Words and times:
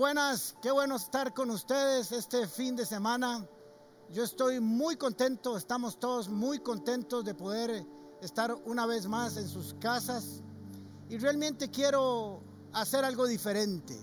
Buenas, 0.00 0.56
qué 0.62 0.70
bueno 0.70 0.96
estar 0.96 1.34
con 1.34 1.50
ustedes 1.50 2.10
este 2.10 2.48
fin 2.48 2.74
de 2.74 2.86
semana. 2.86 3.46
Yo 4.10 4.24
estoy 4.24 4.58
muy 4.58 4.96
contento, 4.96 5.58
estamos 5.58 6.00
todos 6.00 6.30
muy 6.30 6.60
contentos 6.60 7.22
de 7.22 7.34
poder 7.34 7.86
estar 8.22 8.54
una 8.64 8.86
vez 8.86 9.06
más 9.06 9.36
en 9.36 9.46
sus 9.46 9.74
casas 9.74 10.42
y 11.10 11.18
realmente 11.18 11.68
quiero 11.68 12.42
hacer 12.72 13.04
algo 13.04 13.26
diferente. 13.26 13.94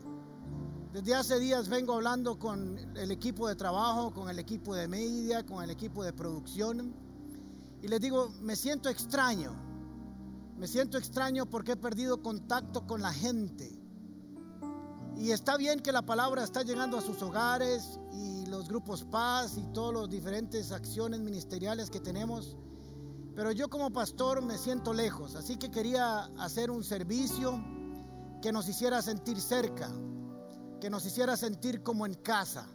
Desde 0.93 1.15
hace 1.15 1.39
días 1.39 1.67
vengo 1.67 1.95
hablando 1.95 2.37
con 2.37 2.77
el 2.95 3.09
equipo 3.09 3.47
de 3.47 3.55
trabajo, 3.55 4.13
con 4.13 4.29
el 4.29 4.37
equipo 4.37 4.75
de 4.75 4.87
media, 4.87 5.47
con 5.47 5.63
el 5.63 5.71
equipo 5.71 6.03
de 6.03 6.13
producción 6.13 6.93
y 7.81 7.87
les 7.87 7.99
digo, 7.99 8.29
me 8.39 8.55
siento 8.55 8.89
extraño. 8.89 9.55
Me 10.57 10.67
siento 10.67 10.99
extraño 10.99 11.47
porque 11.47 11.71
he 11.71 11.75
perdido 11.75 12.21
contacto 12.21 12.85
con 12.85 13.01
la 13.01 13.11
gente. 13.11 13.86
Y 15.19 15.31
está 15.31 15.57
bien 15.57 15.79
que 15.79 15.91
la 15.91 16.03
palabra 16.03 16.43
está 16.43 16.61
llegando 16.61 16.97
a 16.97 17.01
sus 17.01 17.21
hogares 17.23 17.99
y 18.13 18.45
los 18.45 18.67
grupos 18.67 19.03
paz 19.03 19.57
y 19.57 19.63
todas 19.73 20.01
las 20.01 20.09
diferentes 20.09 20.71
acciones 20.71 21.19
ministeriales 21.21 21.89
que 21.89 21.99
tenemos. 21.99 22.55
Pero 23.35 23.51
yo 23.51 23.67
como 23.67 23.91
pastor 23.91 24.43
me 24.43 24.57
siento 24.57 24.93
lejos, 24.93 25.35
así 25.35 25.57
que 25.57 25.71
quería 25.71 26.25
hacer 26.37 26.69
un 26.69 26.83
servicio 26.83 27.63
que 28.41 28.51
nos 28.51 28.67
hiciera 28.67 29.01
sentir 29.01 29.41
cerca, 29.41 29.91
que 30.79 30.89
nos 30.89 31.05
hiciera 31.05 31.35
sentir 31.35 31.81
como 31.81 32.05
en 32.05 32.13
casa. 32.13 32.67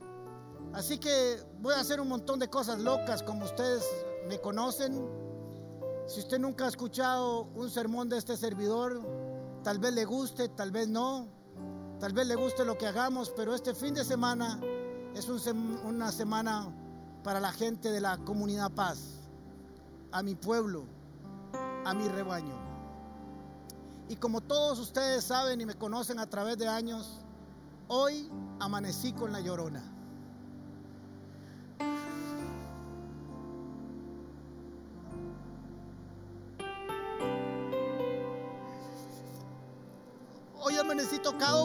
Así 0.73 0.99
que 0.99 1.41
voy 1.61 1.75
a 1.75 1.81
hacer 1.81 2.01
un 2.01 2.09
montón 2.09 2.39
de 2.39 2.49
cosas 2.49 2.81
locas 2.81 3.23
como 3.23 3.45
ustedes 3.45 3.85
me 4.29 4.41
conocen. 4.41 5.05
Si 6.09 6.21
usted 6.21 6.41
nunca 6.41 6.65
ha 6.65 6.69
escuchado 6.69 7.45
un 7.55 7.71
sermón 7.71 8.09
de 8.09 8.19
este 8.19 8.37
servidor, 8.37 9.01
tal 9.63 9.79
vez 9.79 9.93
le 9.95 10.05
guste, 10.05 10.49
tal 10.49 10.73
vez 10.73 10.89
no. 10.89 11.42
Tal 12.03 12.13
vez 12.13 12.27
le 12.27 12.35
guste 12.35 12.65
lo 12.65 12.77
que 12.77 12.89
hagamos, 12.89 13.31
pero 13.31 13.55
este 13.55 13.77
fin 13.77 13.95
de 13.95 14.05
semana 14.05 14.59
es 15.15 15.29
una 15.29 16.11
semana 16.11 16.67
para 17.23 17.39
la 17.39 17.53
gente 17.53 17.93
de 17.93 18.01
la 18.01 18.19
comunidad 18.19 18.73
paz, 18.73 19.21
a 20.11 20.21
mi 20.21 20.35
pueblo, 20.35 20.85
a 21.85 21.95
mi 21.95 22.09
rebaño. 22.09 22.57
Y 24.09 24.17
como 24.17 24.41
todos 24.41 24.81
ustedes 24.81 25.23
saben 25.23 25.61
y 25.61 25.65
me 25.65 25.77
conocen 25.77 26.19
a 26.19 26.27
través 26.27 26.59
de 26.59 26.67
años, 26.67 27.21
hoy 27.87 28.29
amanecí 28.59 29.13
con 29.13 29.31
la 29.31 29.39
llorona. 29.39 29.85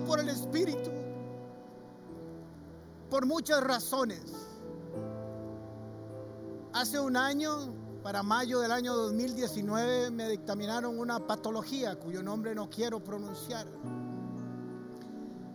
Por 0.08 0.20
el 0.22 0.30
Espíritu. 0.30 0.90
Por 3.10 3.26
muchas 3.26 3.62
razones. 3.62 4.22
Hace 6.74 7.00
un 7.00 7.18
año, 7.18 7.74
para 8.04 8.24
mayo 8.24 8.60
del 8.60 8.72
año 8.72 8.96
2019, 8.96 10.12
me 10.12 10.30
dictaminaron 10.30 10.98
una 10.98 11.20
patología 11.20 12.00
cuyo 12.00 12.24
nombre 12.24 12.56
no 12.56 12.70
quiero 12.70 13.04
pronunciar. 13.04 13.68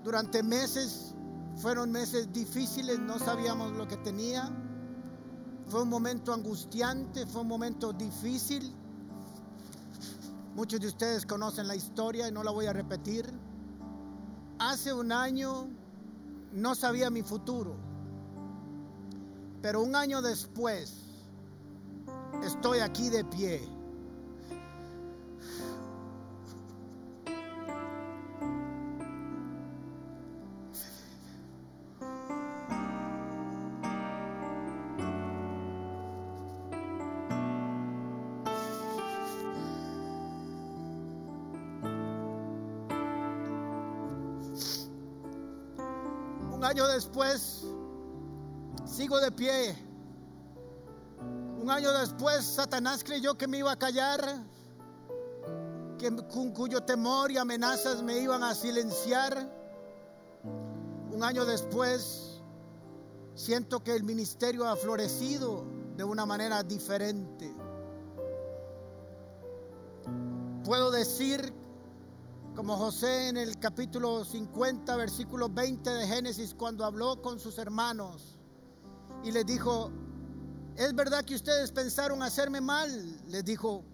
Durante 0.05 0.43
meses, 0.43 1.15
fueron 1.57 1.91
meses 1.91 2.33
difíciles, 2.33 2.99
no 2.99 3.19
sabíamos 3.19 3.73
lo 3.73 3.89
que 3.89 3.97
tenía. 3.99 4.51
Fue 5.69 5.83
un 5.83 5.89
momento 5.89 6.35
angustiante, 6.35 7.27
fue 7.27 7.43
un 7.43 7.49
momento 7.49 7.93
difícil. 7.93 8.75
Muchos 10.55 10.81
de 10.81 10.89
ustedes 10.89 11.25
conocen 11.25 11.67
la 11.67 11.77
historia 11.77 12.29
y 12.29 12.33
no 12.33 12.43
la 12.43 12.51
voy 12.51 12.67
a 12.67 12.73
repetir. 12.73 13.33
Hace 14.59 14.93
un 14.93 15.13
año 15.13 15.69
no 16.53 16.75
sabía 16.75 17.11
mi 17.11 17.23
futuro, 17.23 17.77
pero 19.61 19.83
un 19.83 19.97
año 19.97 20.23
después 20.23 21.03
estoy 22.45 22.81
aquí 22.81 23.09
de 23.09 23.25
pie 23.25 23.61
después, 46.93 47.65
sigo 48.85 49.19
de 49.19 49.33
pie. 49.33 49.77
Un 51.61 51.71
año 51.71 51.93
después, 51.93 52.45
Satanás 52.45 53.03
creyó 53.05 53.35
que 53.37 53.47
me 53.47 53.59
iba 53.59 53.73
a 53.73 53.79
callar, 53.79 54.21
que, 55.99 56.15
con 56.33 56.53
cuyo 56.53 56.83
temor 56.83 57.31
y 57.31 57.39
amenazas 57.39 58.03
me 58.03 58.19
iban 58.19 58.43
a 58.43 58.55
silenciar. 58.55 59.49
Un 61.13 61.23
año 61.23 61.45
después, 61.45 62.41
siento 63.35 63.83
que 63.83 63.95
el 63.95 64.03
ministerio 64.03 64.67
ha 64.67 64.77
florecido 64.77 65.65
de 65.97 66.05
una 66.05 66.27
manera 66.27 66.63
diferente. 66.63 67.55
Puedo 70.65 70.91
decir 70.91 71.53
como 72.55 72.77
José 72.77 73.29
en 73.29 73.37
el 73.39 73.59
capítulo 73.59 74.25
50, 74.25 74.95
versículo 74.97 75.49
20 75.49 75.89
de 75.89 76.07
Génesis, 76.07 76.55
cuando 76.55 76.85
habló 76.85 77.23
con 77.23 77.41
sus 77.41 77.59
hermanos 77.59 78.37
y 79.25 79.33
les 79.33 79.47
dijo, 79.47 79.91
es 80.77 80.95
verdad 80.95 81.25
que 81.25 81.35
ustedes 81.35 81.73
pensaron 81.73 82.23
hacerme 82.23 82.61
mal, 82.61 83.21
les 83.27 83.45
dijo, 83.45 83.85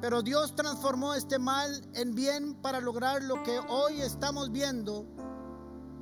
pero 0.00 0.22
Dios 0.22 0.54
transformó 0.54 1.14
este 1.14 1.38
mal 1.38 1.88
en 1.94 2.14
bien 2.14 2.54
para 2.56 2.80
lograr 2.80 3.22
lo 3.22 3.42
que 3.42 3.58
hoy 3.68 4.02
estamos 4.02 4.52
viendo, 4.52 5.06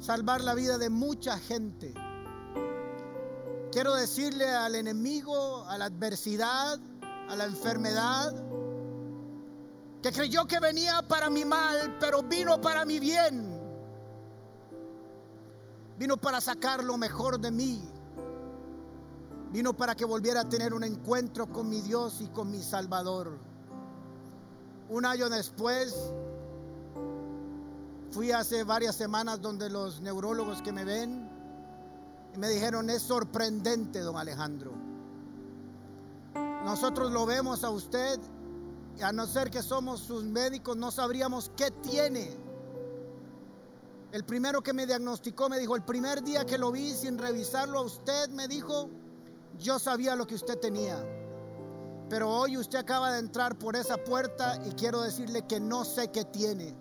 salvar 0.00 0.41
la 0.41 0.54
vida 0.54 0.78
de 0.78 0.91
mucha 0.91 1.38
gente. 1.38 1.94
Quiero 3.71 3.94
decirle 3.94 4.49
al 4.50 4.75
enemigo, 4.75 5.65
a 5.65 5.78
la 5.78 5.87
adversidad, 5.87 6.81
a 7.28 7.37
la 7.37 7.44
enfermedad, 7.44 8.34
que 10.04 10.12
creyó 10.12 10.47
que 10.47 10.60
venía 10.60 11.00
para 11.00 11.31
mi 11.31 11.47
mal, 11.47 11.97
pero 11.98 12.22
vino 12.22 12.60
para 12.60 12.84
mi 12.84 12.98
bien. 13.00 13.59
Vino 15.97 16.19
para 16.19 16.42
sacar 16.42 16.84
lo 16.84 16.98
mejor 16.98 17.41
de 17.41 17.50
mí. 17.50 17.82
Vino 19.50 19.72
para 19.72 19.94
que 19.94 20.04
volviera 20.04 20.42
a 20.42 20.44
tener 20.47 20.75
un 20.75 20.84
encuentro 20.84 21.47
con 21.50 21.70
mi 21.70 21.81
Dios 21.81 22.20
y 22.20 22.26
con 22.26 22.50
mi 22.50 22.62
Salvador. 22.62 23.38
Un 24.91 25.06
año 25.06 25.31
después, 25.31 25.97
fui 28.10 28.31
hace 28.31 28.62
varias 28.62 28.97
semanas 28.97 29.41
donde 29.41 29.71
los 29.71 30.03
neurólogos 30.03 30.60
que 30.60 30.72
me 30.72 30.84
ven 30.84 31.31
y 32.34 32.38
me 32.38 32.50
dijeron, 32.50 32.91
es 32.91 33.00
sorprendente, 33.00 34.00
don 34.00 34.19
Alejandro. 34.19 34.71
Nosotros 36.34 37.10
lo 37.10 37.25
vemos 37.25 37.65
a 37.65 37.71
usted 37.71 38.21
a 39.03 39.12
no 39.12 39.27
ser 39.27 39.50
que 39.50 39.62
somos 39.62 40.00
sus 40.00 40.25
médicos, 40.25 40.77
no 40.77 40.91
sabríamos 40.91 41.50
qué 41.56 41.71
tiene. 41.71 42.37
El 44.12 44.25
primero 44.25 44.62
que 44.62 44.72
me 44.72 44.87
diagnosticó 44.87 45.49
me 45.49 45.59
dijo, 45.59 45.75
el 45.75 45.82
primer 45.82 46.22
día 46.22 46.44
que 46.44 46.56
lo 46.56 46.71
vi 46.71 46.93
sin 46.93 47.19
revisarlo 47.19 47.81
a 47.81 47.83
usted, 47.83 48.28
me 48.31 48.47
dijo, 48.47 48.88
yo 49.59 49.78
sabía 49.78 50.15
lo 50.15 50.27
que 50.27 50.37
usted 50.37 50.59
tenía. 50.59 51.04
Pero 52.09 52.31
hoy 52.31 52.56
usted 52.56 52.78
acaba 52.78 53.13
de 53.13 53.18
entrar 53.18 53.59
por 53.59 53.77
esa 53.77 53.97
puerta 53.97 54.60
y 54.66 54.72
quiero 54.72 55.03
decirle 55.03 55.47
que 55.47 55.59
no 55.59 55.84
sé 55.84 56.13
qué 56.13 56.24
tiene. 56.24 56.77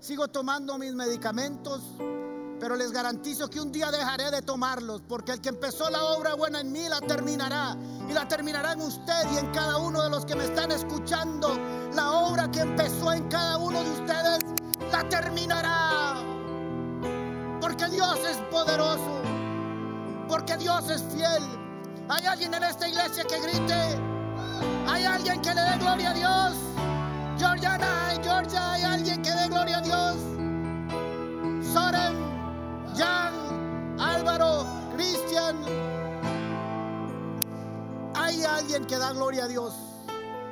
Sigo 0.00 0.28
tomando 0.28 0.78
mis 0.78 0.94
medicamentos, 0.94 1.82
pero 2.60 2.76
les 2.76 2.90
garantizo 2.92 3.48
que 3.48 3.60
un 3.60 3.70
día 3.70 3.90
dejaré 3.90 4.30
de 4.30 4.42
tomarlos, 4.42 5.02
porque 5.08 5.32
el 5.32 5.40
que 5.40 5.48
empezó 5.48 5.88
la 5.90 6.02
obra 6.04 6.34
buena 6.34 6.60
en 6.60 6.72
mí 6.72 6.88
la 6.88 7.00
terminará. 7.00 7.76
Y 8.08 8.12
la 8.12 8.26
terminará 8.26 8.72
en 8.72 8.80
usted 8.80 9.30
y 9.32 9.38
en 9.38 9.46
cada 9.52 9.78
uno 9.78 10.02
de 10.02 10.10
los 10.10 10.24
que 10.24 10.34
me 10.34 10.44
están 10.44 10.72
escuchando. 10.72 11.56
La 11.94 12.10
obra 12.12 12.50
que 12.50 12.60
empezó 12.60 13.12
en 13.12 13.28
cada 13.28 13.58
uno 13.58 13.82
de 13.82 13.90
ustedes, 13.90 14.44
la 14.90 15.08
terminará. 15.08 16.16
Porque 17.60 17.86
Dios 17.86 18.18
es 18.28 18.36
poderoso. 18.50 19.22
Porque 20.28 20.56
Dios 20.56 20.88
es 20.90 21.02
fiel. 21.14 21.42
Hay 22.08 22.26
alguien 22.26 22.54
en 22.54 22.64
esta 22.64 22.88
iglesia 22.88 23.24
que 23.24 23.40
grite. 23.40 23.98
Hay 24.88 25.04
alguien 25.04 25.40
que 25.42 25.54
le 25.54 25.60
dé 25.60 25.78
gloria 25.78 26.10
a 26.10 26.14
Dios. 26.14 26.52
Georgiana, 27.38 28.18
Georgia, 28.22 28.72
hay 28.72 28.82
alguien 28.82 29.22
que 29.22 29.30
dé 29.30 29.48
gloria 29.48 29.78
a 29.78 29.82
Dios. 29.82 30.16
Soren. 31.72 32.37
Jan, 32.98 34.00
Álvaro, 34.00 34.66
Cristian. 34.94 35.56
Hay 38.14 38.42
alguien 38.42 38.84
que 38.86 38.98
da 38.98 39.12
gloria 39.12 39.44
a 39.44 39.48
Dios. 39.48 39.74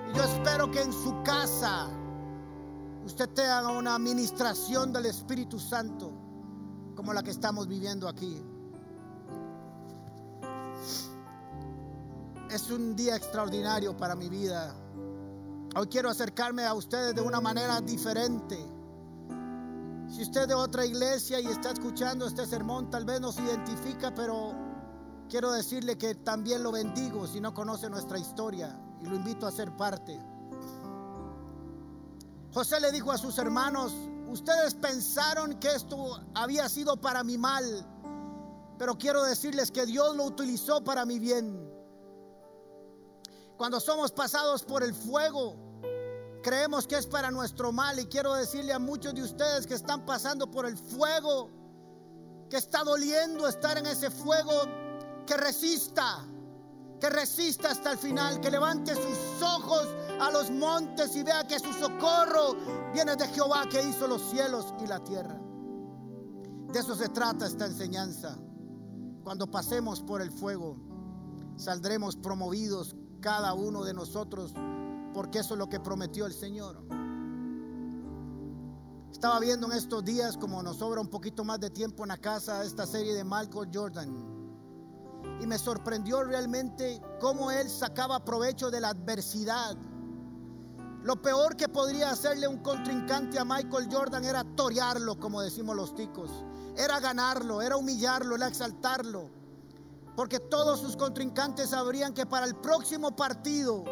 Y 0.08 0.16
yo 0.16 0.22
espero 0.22 0.70
que 0.70 0.81
en 0.81 0.93
su 0.93 1.22
casa 1.25 1.88
usted 3.04 3.28
tenga 3.31 3.69
una 3.72 3.96
administración 3.96 4.93
del 4.93 5.06
Espíritu 5.06 5.58
Santo. 5.58 6.12
como 6.94 7.12
la 7.12 7.22
que 7.22 7.31
estamos 7.31 7.69
viviendo 7.69 8.08
aquí. 8.08 8.43
Es 12.50 12.70
un 12.70 12.96
día 12.96 13.16
extraordinario 13.16 13.94
para 13.94 14.14
mi 14.14 14.31
vida. 14.31 14.75
Hoy 15.76 15.88
quiero 15.88 16.08
acercarme 16.08 16.64
a 16.64 16.72
ustedes 16.72 17.14
de 17.14 17.20
una 17.20 17.38
manera 17.38 17.82
diferente. 17.82 18.75
Si 20.08 20.23
usted 20.23 20.47
de 20.47 20.55
otra 20.55 20.87
iglesia 20.87 21.41
y 21.41 21.47
está 21.47 21.73
escuchando 21.73 22.26
este 22.26 22.47
sermón, 22.47 22.91
tal 22.91 23.05
vez 23.05 23.20
no 23.20 23.32
se 23.32 23.43
identifica, 23.43 24.14
pero 24.14 24.55
quiero 25.29 25.50
decirle 25.53 25.99
que 25.99 26.14
también 26.14 26.62
lo 26.62 26.73
bendigo 26.73 27.26
si 27.26 27.41
no 27.41 27.53
conoce 27.53 27.91
nuestra 27.91 28.19
historia 28.19 28.79
y 29.03 29.06
lo 29.06 29.17
invito 29.17 29.47
a 29.47 29.53
ser 29.53 29.76
parte. 29.76 30.19
José 32.53 32.81
le 32.81 32.93
dijo 32.93 33.11
a 33.11 33.19
sus 33.19 33.37
hermanos, 33.38 33.93
ustedes 34.29 34.75
pensaron 34.75 35.58
que 35.58 35.75
esto 35.75 36.20
había 36.35 36.69
sido 36.69 37.00
para 37.00 37.25
mi 37.25 37.37
mal, 37.37 37.64
pero 38.79 38.97
quiero 38.97 39.25
decirles 39.25 39.70
que 39.70 39.87
Dios 39.87 40.17
lo 40.17 40.25
utilizó 40.25 40.82
para 40.85 41.05
mi 41.05 41.19
bien. 41.19 41.69
Cuando 43.56 43.81
somos 43.81 44.12
pasados 44.12 44.62
por 44.62 44.82
el 44.82 44.94
fuego, 44.94 45.56
creemos 46.46 46.87
que 46.87 46.96
es 46.96 47.08
para 47.08 47.32
nuestro 47.32 47.72
mal 47.72 47.98
y 47.98 48.06
quiero 48.06 48.32
decirle 48.34 48.72
a 48.72 48.78
muchos 48.78 49.12
de 49.12 49.20
ustedes 49.25 49.66
que 49.66 49.75
están 49.75 50.06
pasando 50.06 50.48
por 50.48 50.64
el 50.64 50.76
fuego, 50.76 51.50
que 52.48 52.56
está 52.56 52.84
doliendo 52.84 53.48
estar 53.48 53.76
en 53.76 53.87
ese 53.87 54.12
fuego, 54.12 54.52
que 55.26 55.37
resista, 55.37 56.25
que 57.00 57.10
resista 57.10 57.72
hasta 57.72 57.90
el 57.90 57.98
final, 57.98 58.40
que 58.40 58.52
levante 58.52 58.94
sus 58.94 59.43
ojos 59.43 59.88
a 60.20 60.31
los 60.31 60.48
montes 60.52 61.16
y 61.16 61.25
vea 61.25 61.44
que 61.48 61.58
su 61.58 61.72
socorro 61.72 62.54
viene 62.94 63.16
de 63.16 63.26
Jehová 63.26 63.64
que 63.69 63.82
hizo 63.82 64.06
los 64.06 64.22
cielos 64.31 64.72
y 64.81 64.87
la 64.87 65.02
tierra. 65.02 65.37
De 66.72 66.78
eso 66.78 66.94
se 66.94 67.08
trata 67.08 67.46
esta 67.46 67.66
enseñanza. 67.66 68.38
Cuando 69.25 69.50
pasemos 69.50 70.00
por 70.00 70.22
el 70.22 70.31
fuego, 70.31 70.76
saldremos 71.56 72.14
promovidos 72.14 72.94
cada 73.20 73.52
uno 73.52 73.82
de 73.82 73.94
nosotros, 73.94 74.54
porque 75.16 75.38
eso 75.38 75.54
es 75.54 75.58
lo 75.58 75.66
que 75.66 75.80
prometió 75.80 76.26
el 76.26 76.34
Señor. 76.34 76.76
Estaba 79.10 79.40
viendo 79.40 79.66
en 79.66 79.72
estos 79.72 80.04
días, 80.04 80.36
como 80.36 80.62
nos 80.62 80.76
sobra 80.76 81.00
un 81.00 81.08
poquito 81.08 81.42
más 81.42 81.58
de 81.58 81.70
tiempo 81.70 82.04
en 82.04 82.08
la 82.08 82.18
casa, 82.18 82.62
esta 82.62 82.84
serie 82.84 83.14
de 83.14 83.24
Michael 83.24 83.70
Jordan 83.72 84.36
y 85.40 85.46
me 85.46 85.58
sorprendió 85.58 86.22
realmente 86.22 87.00
cómo 87.18 87.50
él 87.50 87.70
sacaba 87.70 88.26
provecho 88.26 88.70
de 88.70 88.78
la 88.80 88.90
adversidad. 88.90 89.74
Lo 91.02 91.22
peor 91.22 91.56
que 91.56 91.70
podría 91.70 92.10
hacerle 92.10 92.46
un 92.46 92.58
contrincante 92.58 93.38
a 93.38 93.44
Michael 93.46 93.88
Jordan 93.90 94.22
era 94.22 94.44
torearlo, 94.44 95.19
como 95.19 95.40
decimos 95.40 95.74
los 95.76 95.94
ticos. 95.94 96.44
Era 96.76 97.00
ganarlo, 97.00 97.62
era 97.62 97.78
humillarlo, 97.78 98.36
era 98.36 98.48
exaltarlo. 98.48 99.30
Porque 100.14 100.40
todos 100.40 100.80
sus 100.80 100.94
contrincantes 100.94 101.70
sabrían 101.70 102.12
que 102.12 102.26
para 102.26 102.44
el 102.44 102.54
próximo 102.56 103.16
partido, 103.16 103.84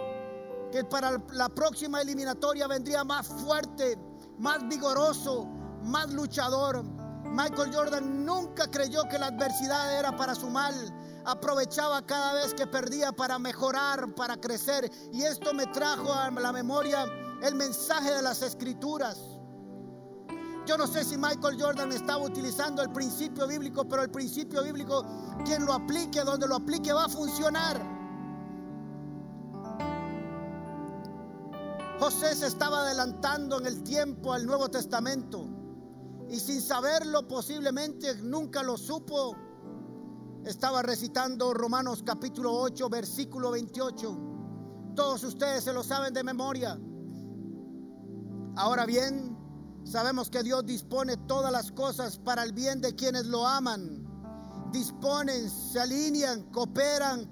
que 0.74 0.82
para 0.82 1.22
la 1.34 1.48
próxima 1.48 2.00
eliminatoria 2.00 2.66
vendría 2.66 3.04
más 3.04 3.28
fuerte, 3.28 3.96
más 4.38 4.66
vigoroso, 4.66 5.44
más 5.84 6.12
luchador. 6.12 6.82
Michael 6.82 7.72
Jordan 7.72 8.24
nunca 8.24 8.68
creyó 8.68 9.04
que 9.04 9.16
la 9.16 9.26
adversidad 9.26 9.96
era 9.96 10.16
para 10.16 10.34
su 10.34 10.50
mal 10.50 10.74
aprovechaba 11.26 12.04
cada 12.04 12.34
vez 12.34 12.54
que 12.54 12.66
perdía 12.66 13.12
para 13.12 13.38
mejorar, 13.38 14.16
para 14.16 14.36
crecer. 14.36 14.90
Y 15.12 15.22
esto 15.22 15.54
me 15.54 15.66
trajo 15.66 16.12
a 16.12 16.28
la 16.32 16.52
memoria 16.52 17.04
el 17.40 17.54
mensaje 17.54 18.12
de 18.12 18.22
las 18.22 18.42
escrituras. 18.42 19.16
Yo 20.66 20.76
no 20.76 20.88
sé 20.88 21.04
si 21.04 21.16
Michael 21.16 21.56
Jordan 21.56 21.92
estaba 21.92 22.24
utilizando 22.24 22.82
el 22.82 22.90
principio 22.90 23.46
bíblico, 23.46 23.88
pero 23.88 24.02
el 24.02 24.10
principio 24.10 24.64
bíblico, 24.64 25.06
quien 25.44 25.64
lo 25.66 25.72
aplique, 25.72 26.22
donde 26.22 26.48
lo 26.48 26.56
aplique, 26.56 26.92
va 26.92 27.04
a 27.04 27.08
funcionar. 27.08 27.93
José 31.98 32.34
se 32.34 32.46
estaba 32.46 32.80
adelantando 32.80 33.58
en 33.58 33.66
el 33.66 33.82
tiempo 33.82 34.32
al 34.32 34.46
Nuevo 34.46 34.68
Testamento 34.68 35.48
y 36.28 36.38
sin 36.40 36.60
saberlo 36.60 37.26
posiblemente 37.28 38.14
nunca 38.16 38.62
lo 38.62 38.76
supo 38.76 39.36
estaba 40.44 40.82
recitando 40.82 41.54
Romanos 41.54 42.02
capítulo 42.04 42.52
8, 42.52 42.90
versículo 42.90 43.50
28. 43.52 44.92
Todos 44.94 45.24
ustedes 45.24 45.64
se 45.64 45.72
lo 45.72 45.82
saben 45.82 46.12
de 46.12 46.22
memoria. 46.22 46.78
Ahora 48.56 48.84
bien, 48.84 49.38
sabemos 49.84 50.28
que 50.28 50.42
Dios 50.42 50.66
dispone 50.66 51.16
todas 51.16 51.50
las 51.50 51.72
cosas 51.72 52.18
para 52.18 52.42
el 52.42 52.52
bien 52.52 52.82
de 52.82 52.94
quienes 52.94 53.24
lo 53.24 53.46
aman. 53.46 54.04
Disponen, 54.70 55.48
se 55.48 55.80
alinean, 55.80 56.42
cooperan, 56.50 57.26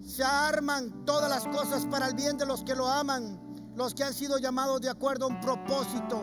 se 0.00 0.22
arman 0.22 1.04
todas 1.04 1.28
las 1.28 1.44
cosas 1.48 1.84
para 1.86 2.06
el 2.06 2.14
bien 2.14 2.38
de 2.38 2.46
los 2.46 2.62
que 2.62 2.76
lo 2.76 2.86
aman, 2.86 3.40
los 3.76 3.94
que 3.94 4.04
han 4.04 4.14
sido 4.14 4.38
llamados 4.38 4.80
de 4.80 4.88
acuerdo 4.88 5.26
a 5.26 5.28
un 5.28 5.40
propósito. 5.40 6.22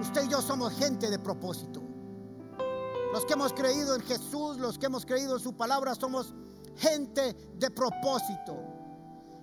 Usted 0.00 0.24
y 0.24 0.28
yo 0.28 0.40
somos 0.40 0.72
gente 0.74 1.10
de 1.10 1.18
propósito. 1.18 1.80
Los 3.12 3.24
que 3.24 3.34
hemos 3.34 3.52
creído 3.52 3.94
en 3.94 4.02
Jesús, 4.02 4.56
los 4.58 4.78
que 4.78 4.86
hemos 4.86 5.04
creído 5.04 5.36
en 5.36 5.42
su 5.42 5.56
palabra, 5.56 5.94
somos 5.94 6.34
gente 6.76 7.34
de 7.54 7.70
propósito. 7.70 8.56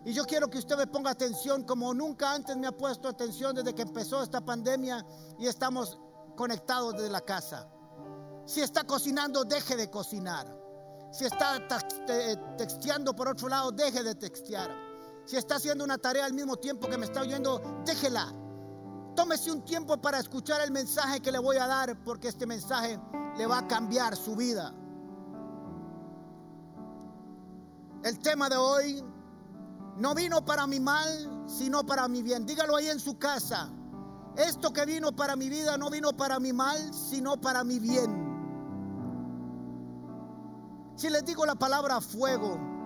Y 0.06 0.13
yo 0.13 0.24
quiero 0.24 0.50
que 0.50 0.57
usted 0.57 0.77
me 0.77 0.88
ponga 0.88 1.12
atención 1.12 1.63
como 1.63 1.94
nunca 1.94 2.33
antes 2.33 2.56
me 2.56 2.68
ha 2.68 2.71
puesto 2.71 3.09
atención 3.09 3.56
desde 3.56 3.75
que 3.75 3.81
empezó 3.81 4.24
esta 4.24 4.39
pandemia 4.39 5.06
y 5.38 5.48
estamos 5.48 6.00
conectados 6.36 6.94
desde 6.94 7.09
la 7.09 7.21
casa. 7.21 7.68
Si 8.45 8.62
está 8.62 8.86
cocinando, 8.86 9.44
deje 9.44 9.75
de 9.75 9.89
cocinar. 9.89 10.48
Si 11.12 11.25
está 11.25 11.68
texteando 12.57 13.13
por 13.13 13.27
otro 13.27 13.50
lado, 13.50 13.71
deje 13.71 14.01
de 14.04 14.15
textear. 14.15 14.87
Si 15.27 15.35
está 15.35 15.57
haciendo 15.57 15.83
una 15.83 15.97
tarea 15.97 16.25
al 16.25 16.33
mismo 16.33 16.56
tiempo 16.56 16.88
que 16.88 16.97
me 16.97 17.06
está 17.06 17.19
oyendo, 17.19 17.62
déjela. 17.85 18.33
Tómese 19.13 19.51
un 19.51 19.62
tiempo 19.65 19.97
para 19.97 20.19
escuchar 20.19 20.62
el 20.62 20.71
mensaje 20.71 21.19
que 21.19 21.33
le 21.33 21.39
voy 21.39 21.57
a 21.57 21.68
dar, 21.68 22.01
porque 22.01 22.29
este 22.29 22.45
mensaje 22.45 22.97
le 23.38 23.45
va 23.45 23.57
a 23.57 23.68
cambiar 23.68 24.15
su 24.15 24.38
vida. 24.38 24.74
El 28.03 28.19
tema 28.19 28.47
de 28.47 28.56
hoy 28.56 29.03
no 29.97 30.15
vino 30.15 30.45
para 30.45 30.65
mi 30.65 30.79
mal, 30.79 31.44
sino 31.45 31.85
para 31.85 32.07
mi 32.07 32.23
bien. 32.23 32.45
Dígalo 32.45 32.78
ahí 32.78 32.87
en 32.87 33.02
su 33.02 33.18
casa. 33.18 33.69
Esto 34.37 34.71
que 34.71 34.85
vino 34.85 35.13
para 35.13 35.35
mi 35.35 35.49
vida 35.49 35.78
no 35.78 35.90
vino 35.90 36.13
para 36.16 36.40
mi 36.40 36.54
mal, 36.54 36.94
sino 36.94 37.35
para 37.35 37.66
mi 37.66 37.80
bien. 37.80 38.25
Si 40.95 41.09
les 41.09 41.25
digo 41.25 41.45
la 41.45 41.56
palabra 41.56 41.99
fuego 41.99 42.77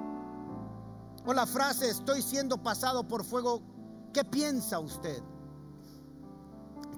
o 1.25 1.34
la 1.34 1.46
frase 1.46 1.90
estoy 1.90 2.22
siendo 2.22 2.58
pasado 2.62 3.08
por 3.08 3.24
fuego, 3.24 3.62
¿qué 4.13 4.24
piensa 4.24 4.80
usted? 4.80 5.22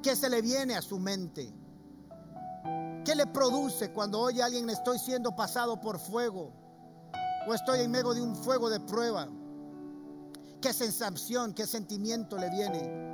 ¿Qué 0.01 0.15
se 0.15 0.29
le 0.29 0.41
viene 0.41 0.75
a 0.75 0.81
su 0.81 0.99
mente? 0.99 1.53
¿Qué 3.05 3.15
le 3.15 3.27
produce 3.27 3.91
cuando 3.91 4.19
oye 4.19 4.41
a 4.41 4.45
alguien 4.45 4.69
estoy 4.69 4.97
siendo 4.97 5.35
pasado 5.35 5.79
por 5.79 5.99
fuego? 5.99 6.53
O 7.47 7.53
estoy 7.53 7.81
en 7.81 7.91
medio 7.91 8.13
de 8.13 8.21
un 8.21 8.35
fuego 8.35 8.69
de 8.69 8.79
prueba. 8.79 9.27
¿Qué 10.61 10.71
sensación, 10.71 11.53
qué 11.53 11.67
sentimiento 11.67 12.37
le 12.37 12.49
viene? 12.49 13.13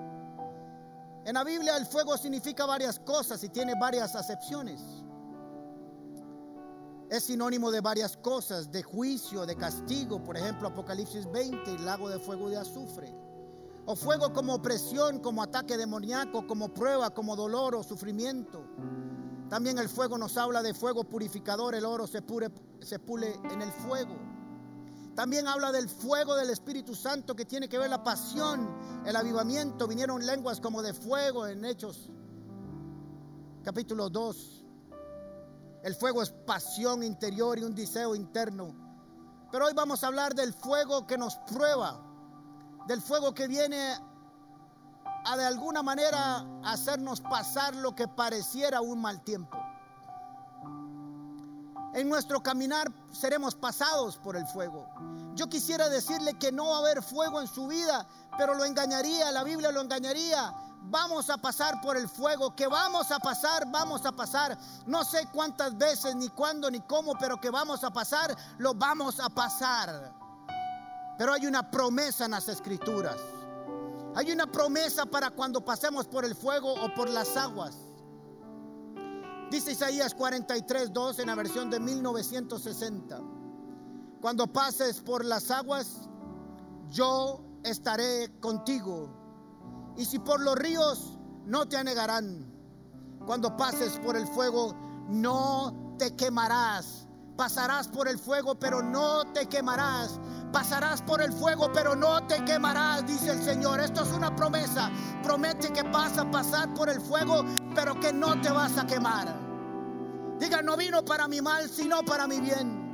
En 1.25 1.33
la 1.33 1.43
Biblia 1.43 1.77
el 1.77 1.85
fuego 1.85 2.17
significa 2.17 2.65
varias 2.65 2.99
cosas 2.99 3.43
y 3.43 3.49
tiene 3.49 3.73
varias 3.79 4.15
acepciones. 4.15 4.81
Es 7.09 7.23
sinónimo 7.23 7.71
de 7.71 7.81
varias 7.81 8.17
cosas, 8.17 8.71
de 8.71 8.83
juicio, 8.83 9.45
de 9.45 9.55
castigo, 9.55 10.23
por 10.23 10.37
ejemplo 10.37 10.67
Apocalipsis 10.67 11.29
20, 11.31 11.75
el 11.75 11.85
lago 11.85 12.07
de 12.07 12.19
fuego 12.19 12.49
de 12.49 12.57
azufre. 12.57 13.11
O 13.85 13.95
fuego 13.95 14.31
como 14.31 14.53
opresión, 14.53 15.19
como 15.19 15.41
ataque 15.41 15.75
demoníaco, 15.75 16.45
como 16.45 16.71
prueba, 16.71 17.09
como 17.09 17.35
dolor 17.35 17.73
o 17.73 17.81
sufrimiento. 17.81 18.63
También 19.49 19.79
el 19.79 19.89
fuego 19.89 20.19
nos 20.19 20.37
habla 20.37 20.61
de 20.61 20.75
fuego 20.75 21.03
purificador, 21.03 21.73
el 21.73 21.85
oro 21.85 22.05
se, 22.05 22.23
se 22.81 22.99
pule 22.99 23.39
en 23.51 23.63
el 23.63 23.71
fuego. 23.71 24.15
También 25.15 25.47
habla 25.47 25.71
del 25.71 25.89
fuego 25.89 26.35
del 26.35 26.51
Espíritu 26.51 26.93
Santo 26.93 27.35
que 27.35 27.45
tiene 27.45 27.67
que 27.67 27.79
ver 27.79 27.89
la 27.89 28.03
pasión, 28.03 28.69
el 29.05 29.15
avivamiento. 29.15 29.87
Vinieron 29.87 30.23
lenguas 30.23 30.61
como 30.61 30.83
de 30.83 30.93
fuego 30.93 31.47
en 31.47 31.65
Hechos 31.65 32.11
capítulo 33.63 34.09
2. 34.09 34.58
El 35.83 35.95
fuego 35.95 36.21
es 36.21 36.31
pasión 36.31 37.03
interior 37.03 37.57
y 37.57 37.63
un 37.63 37.73
deseo 37.73 38.15
interno. 38.15 38.75
Pero 39.51 39.65
hoy 39.65 39.73
vamos 39.73 40.03
a 40.03 40.07
hablar 40.07 40.35
del 40.35 40.53
fuego 40.53 41.07
que 41.07 41.17
nos 41.17 41.37
prueba, 41.37 41.99
del 42.87 43.01
fuego 43.01 43.33
que 43.33 43.47
viene 43.47 43.95
a 45.25 45.37
de 45.37 45.45
alguna 45.45 45.81
manera 45.81 46.45
hacernos 46.63 47.21
pasar 47.21 47.75
lo 47.75 47.95
que 47.95 48.07
pareciera 48.07 48.81
un 48.81 49.01
mal 49.01 49.23
tiempo. 49.23 49.57
En 51.93 52.07
nuestro 52.07 52.43
caminar 52.43 52.91
seremos 53.11 53.55
pasados 53.55 54.17
por 54.17 54.35
el 54.35 54.45
fuego. 54.45 54.87
Yo 55.33 55.49
quisiera 55.49 55.89
decirle 55.89 56.37
que 56.37 56.51
no 56.51 56.67
va 56.67 56.75
a 56.75 56.79
haber 56.79 57.01
fuego 57.01 57.41
en 57.41 57.47
su 57.47 57.67
vida, 57.67 58.07
pero 58.37 58.53
lo 58.53 58.65
engañaría, 58.65 59.31
la 59.31 59.43
Biblia 59.43 59.71
lo 59.71 59.81
engañaría, 59.81 60.53
vamos 60.83 61.29
a 61.29 61.37
pasar 61.37 61.81
por 61.81 61.97
el 61.97 62.07
fuego, 62.07 62.55
que 62.55 62.67
vamos 62.67 63.11
a 63.11 63.19
pasar, 63.19 63.69
vamos 63.71 64.05
a 64.05 64.11
pasar. 64.11 64.57
No 64.85 65.03
sé 65.03 65.27
cuántas 65.31 65.77
veces, 65.77 66.15
ni 66.15 66.29
cuándo, 66.29 66.69
ni 66.71 66.79
cómo, 66.81 67.13
pero 67.19 67.39
que 67.39 67.49
vamos 67.49 67.83
a 67.83 67.91
pasar, 67.91 68.35
lo 68.57 68.73
vamos 68.73 69.19
a 69.19 69.29
pasar. 69.29 70.13
Pero 71.17 71.33
hay 71.33 71.45
una 71.45 71.69
promesa 71.69 72.25
en 72.25 72.31
las 72.31 72.47
escrituras. 72.47 73.17
Hay 74.15 74.31
una 74.31 74.47
promesa 74.47 75.05
para 75.05 75.29
cuando 75.29 75.63
pasemos 75.63 76.07
por 76.07 76.25
el 76.25 76.35
fuego 76.35 76.73
o 76.73 76.93
por 76.93 77.09
las 77.09 77.37
aguas. 77.37 77.75
Dice 79.51 79.71
Isaías 79.71 80.13
43, 80.13 80.93
2 80.93 81.19
en 81.19 81.27
la 81.27 81.35
versión 81.35 81.69
de 81.69 81.79
1960. 81.79 83.19
Cuando 84.21 84.47
pases 84.47 85.01
por 85.01 85.25
las 85.25 85.49
aguas, 85.49 86.07
yo 86.89 87.43
estaré 87.63 88.39
contigo. 88.39 89.18
Y 89.97 90.05
si 90.05 90.19
por 90.19 90.39
los 90.39 90.55
ríos, 90.55 91.17
no 91.45 91.67
te 91.67 91.77
anegarán. 91.77 92.45
Cuando 93.25 93.55
pases 93.57 93.99
por 93.99 94.15
el 94.15 94.27
fuego, 94.27 94.75
no 95.09 95.95
te 95.97 96.15
quemarás. 96.15 97.07
Pasarás 97.35 97.87
por 97.87 98.07
el 98.07 98.19
fuego, 98.19 98.55
pero 98.59 98.81
no 98.81 99.23
te 99.33 99.47
quemarás. 99.47 100.19
Pasarás 100.51 101.01
por 101.01 101.21
el 101.21 101.31
fuego, 101.31 101.71
pero 101.71 101.95
no 101.95 102.25
te 102.27 102.43
quemarás, 102.43 103.05
dice 103.05 103.31
el 103.31 103.41
Señor. 103.41 103.79
Esto 103.79 104.03
es 104.03 104.11
una 104.11 104.35
promesa. 104.35 104.91
Promete 105.23 105.71
que 105.71 105.83
vas 105.83 106.17
a 106.17 106.29
pasar 106.29 106.73
por 106.73 106.89
el 106.89 106.99
fuego, 106.99 107.45
pero 107.75 107.99
que 107.99 108.11
no 108.11 108.39
te 108.41 108.51
vas 108.51 108.77
a 108.77 108.85
quemar. 108.85 109.27
Diga, 110.39 110.61
no 110.61 110.75
vino 110.75 111.03
para 111.03 111.27
mi 111.27 111.41
mal, 111.41 111.69
sino 111.69 112.03
para 112.03 112.27
mi 112.27 112.39
bien. 112.39 112.89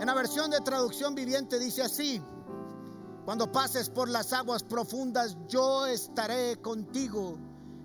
En 0.00 0.06
la 0.06 0.14
versión 0.14 0.50
de 0.50 0.60
traducción 0.60 1.14
viviente 1.14 1.58
dice 1.58 1.82
así, 1.82 2.22
cuando 3.30 3.52
pases 3.52 3.88
por 3.88 4.08
las 4.08 4.32
aguas 4.32 4.64
profundas, 4.64 5.36
yo 5.46 5.86
estaré 5.86 6.60
contigo. 6.60 7.38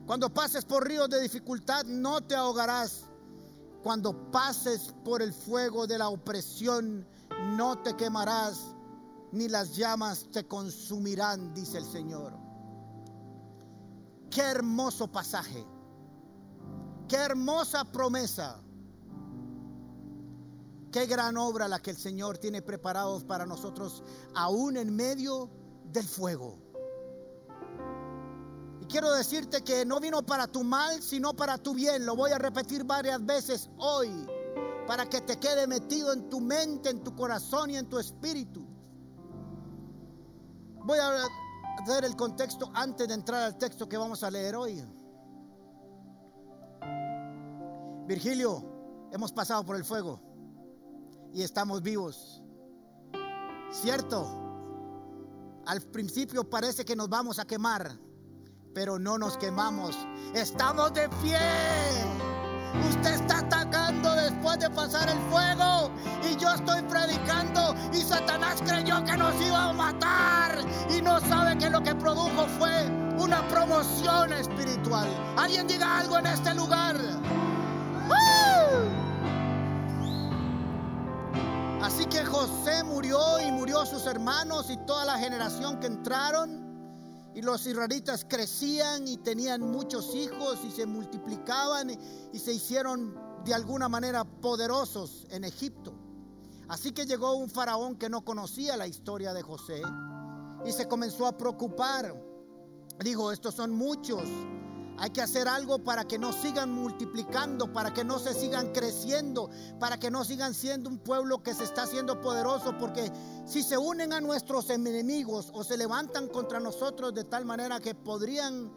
Cuando 0.07 0.33
pases 0.33 0.65
por 0.65 0.87
ríos 0.87 1.07
de 1.07 1.21
dificultad, 1.21 1.85
no 1.85 2.19
te 2.19 2.33
ahogarás. 2.33 3.03
Cuando 3.83 4.31
pases 4.31 4.91
por 5.03 5.21
el 5.21 5.31
fuego 5.31 5.85
de 5.85 5.99
la 5.99 6.09
opresión, 6.09 7.07
no 7.55 7.77
te 7.77 7.95
quemarás, 7.95 8.73
ni 9.33 9.47
las 9.47 9.75
llamas 9.75 10.25
te 10.31 10.47
consumirán, 10.47 11.53
dice 11.53 11.77
el 11.77 11.85
Señor. 11.85 12.33
Qué 14.31 14.41
hermoso 14.41 15.11
pasaje. 15.11 15.63
Qué 17.07 17.17
hermosa 17.17 17.85
promesa. 17.85 18.59
Qué 20.95 21.07
gran 21.07 21.35
obra 21.35 21.67
la 21.67 21.81
que 21.81 21.91
el 21.91 21.97
Señor 21.97 22.37
tiene 22.37 22.61
preparados 22.61 23.25
para 23.25 23.45
nosotros, 23.45 24.01
aún 24.33 24.77
en 24.77 24.95
medio 24.95 25.49
del 25.91 26.07
fuego. 26.07 26.57
Y 28.79 28.85
quiero 28.85 29.11
decirte 29.11 29.61
que 29.61 29.85
no 29.85 29.99
vino 29.99 30.25
para 30.25 30.47
tu 30.47 30.63
mal, 30.63 31.01
sino 31.01 31.35
para 31.35 31.57
tu 31.57 31.73
bien. 31.73 32.05
Lo 32.05 32.15
voy 32.15 32.31
a 32.31 32.37
repetir 32.37 32.85
varias 32.85 33.25
veces 33.25 33.69
hoy, 33.77 34.25
para 34.87 35.09
que 35.09 35.19
te 35.19 35.37
quede 35.37 35.67
metido 35.67 36.13
en 36.13 36.29
tu 36.29 36.39
mente, 36.39 36.91
en 36.91 37.03
tu 37.03 37.13
corazón 37.13 37.71
y 37.71 37.75
en 37.75 37.89
tu 37.89 37.99
espíritu. 37.99 38.65
Voy 40.85 40.97
a 40.97 41.27
dar 41.85 42.05
el 42.05 42.15
contexto 42.15 42.71
antes 42.73 43.05
de 43.05 43.15
entrar 43.15 43.43
al 43.43 43.57
texto 43.57 43.89
que 43.89 43.97
vamos 43.97 44.23
a 44.23 44.31
leer 44.31 44.55
hoy. 44.55 44.81
Virgilio, 48.07 49.09
hemos 49.11 49.33
pasado 49.33 49.65
por 49.65 49.75
el 49.75 49.83
fuego 49.83 50.34
y 51.35 51.43
estamos 51.43 51.81
vivos. 51.81 52.41
Cierto, 53.69 54.25
al 55.67 55.81
principio 55.81 56.49
parece 56.49 56.85
que 56.85 56.95
nos 56.95 57.09
vamos 57.09 57.39
a 57.39 57.45
quemar, 57.45 57.99
pero 58.73 58.97
no 58.97 59.17
nos 59.17 59.37
quemamos. 59.37 59.97
Estamos 60.33 60.93
de 60.93 61.09
pie. 61.21 61.37
Usted 62.89 63.15
está 63.15 63.39
atacando 63.39 64.15
después 64.15 64.59
de 64.59 64.69
pasar 64.69 65.09
el 65.09 65.17
fuego 65.29 65.91
y 66.29 66.37
yo 66.37 66.53
estoy 66.53 66.81
predicando 66.83 67.75
y 67.91 67.97
Satanás 67.97 68.61
creyó 68.65 69.03
que 69.03 69.17
nos 69.17 69.35
iba 69.41 69.69
a 69.69 69.73
matar 69.73 70.59
y 70.89 71.01
no 71.01 71.19
sabe 71.19 71.57
que 71.57 71.69
lo 71.69 71.83
que 71.83 71.95
produjo 71.95 72.47
fue 72.57 72.85
una 73.17 73.45
promoción 73.49 74.31
espiritual. 74.31 75.07
Alguien 75.37 75.67
diga 75.67 75.99
algo 75.99 76.17
en 76.17 76.27
este 76.27 76.53
lugar. 76.53 76.97
Así 81.85 82.07
que 82.07 82.25
José 82.25 82.83
murió 82.83 83.19
y 83.39 83.51
murió 83.51 83.85
sus 83.85 84.07
hermanos 84.07 84.71
y 84.71 84.77
toda 84.87 85.05
la 85.05 85.19
generación 85.19 85.79
que 85.79 85.85
entraron. 85.85 87.29
Y 87.35 87.43
los 87.43 87.67
israelitas 87.67 88.25
crecían 88.27 89.07
y 89.07 89.17
tenían 89.17 89.61
muchos 89.61 90.15
hijos 90.15 90.57
y 90.65 90.71
se 90.71 90.87
multiplicaban 90.87 91.91
y 92.33 92.39
se 92.39 92.53
hicieron 92.53 93.15
de 93.45 93.53
alguna 93.53 93.87
manera 93.87 94.23
poderosos 94.23 95.27
en 95.29 95.43
Egipto. 95.43 95.93
Así 96.69 96.91
que 96.91 97.05
llegó 97.05 97.35
un 97.35 97.51
faraón 97.51 97.97
que 97.97 98.09
no 98.09 98.25
conocía 98.25 98.75
la 98.77 98.87
historia 98.87 99.31
de 99.35 99.43
José 99.43 99.83
y 100.65 100.71
se 100.71 100.87
comenzó 100.87 101.27
a 101.27 101.37
preocupar. 101.37 102.19
Dijo, 103.03 103.31
estos 103.31 103.53
son 103.53 103.69
muchos 103.69 104.23
hay 104.97 105.09
que 105.09 105.21
hacer 105.21 105.47
algo 105.47 105.79
para 105.79 106.05
que 106.05 106.17
no 106.17 106.31
sigan 106.31 106.71
multiplicando, 106.71 107.71
para 107.71 107.93
que 107.93 108.03
no 108.03 108.17
se 108.17 108.33
sigan 108.33 108.71
creciendo, 108.71 109.49
para 109.79 109.99
que 109.99 110.09
no 110.09 110.23
sigan 110.23 110.53
siendo 110.53 110.89
un 110.89 110.99
pueblo 110.99 111.43
que 111.43 111.53
se 111.53 111.65
está 111.65 111.83
haciendo 111.83 112.21
poderoso, 112.21 112.77
porque 112.77 113.11
si 113.45 113.61
se 113.61 113.77
unen 113.77 114.13
a 114.13 114.21
nuestros 114.21 114.69
enemigos 114.69 115.51
o 115.53 115.63
se 115.63 115.77
levantan 115.77 116.29
contra 116.29 116.59
nosotros 116.59 117.13
de 117.13 117.25
tal 117.25 117.45
manera 117.45 117.79
que 117.79 117.93
podrían 117.93 118.71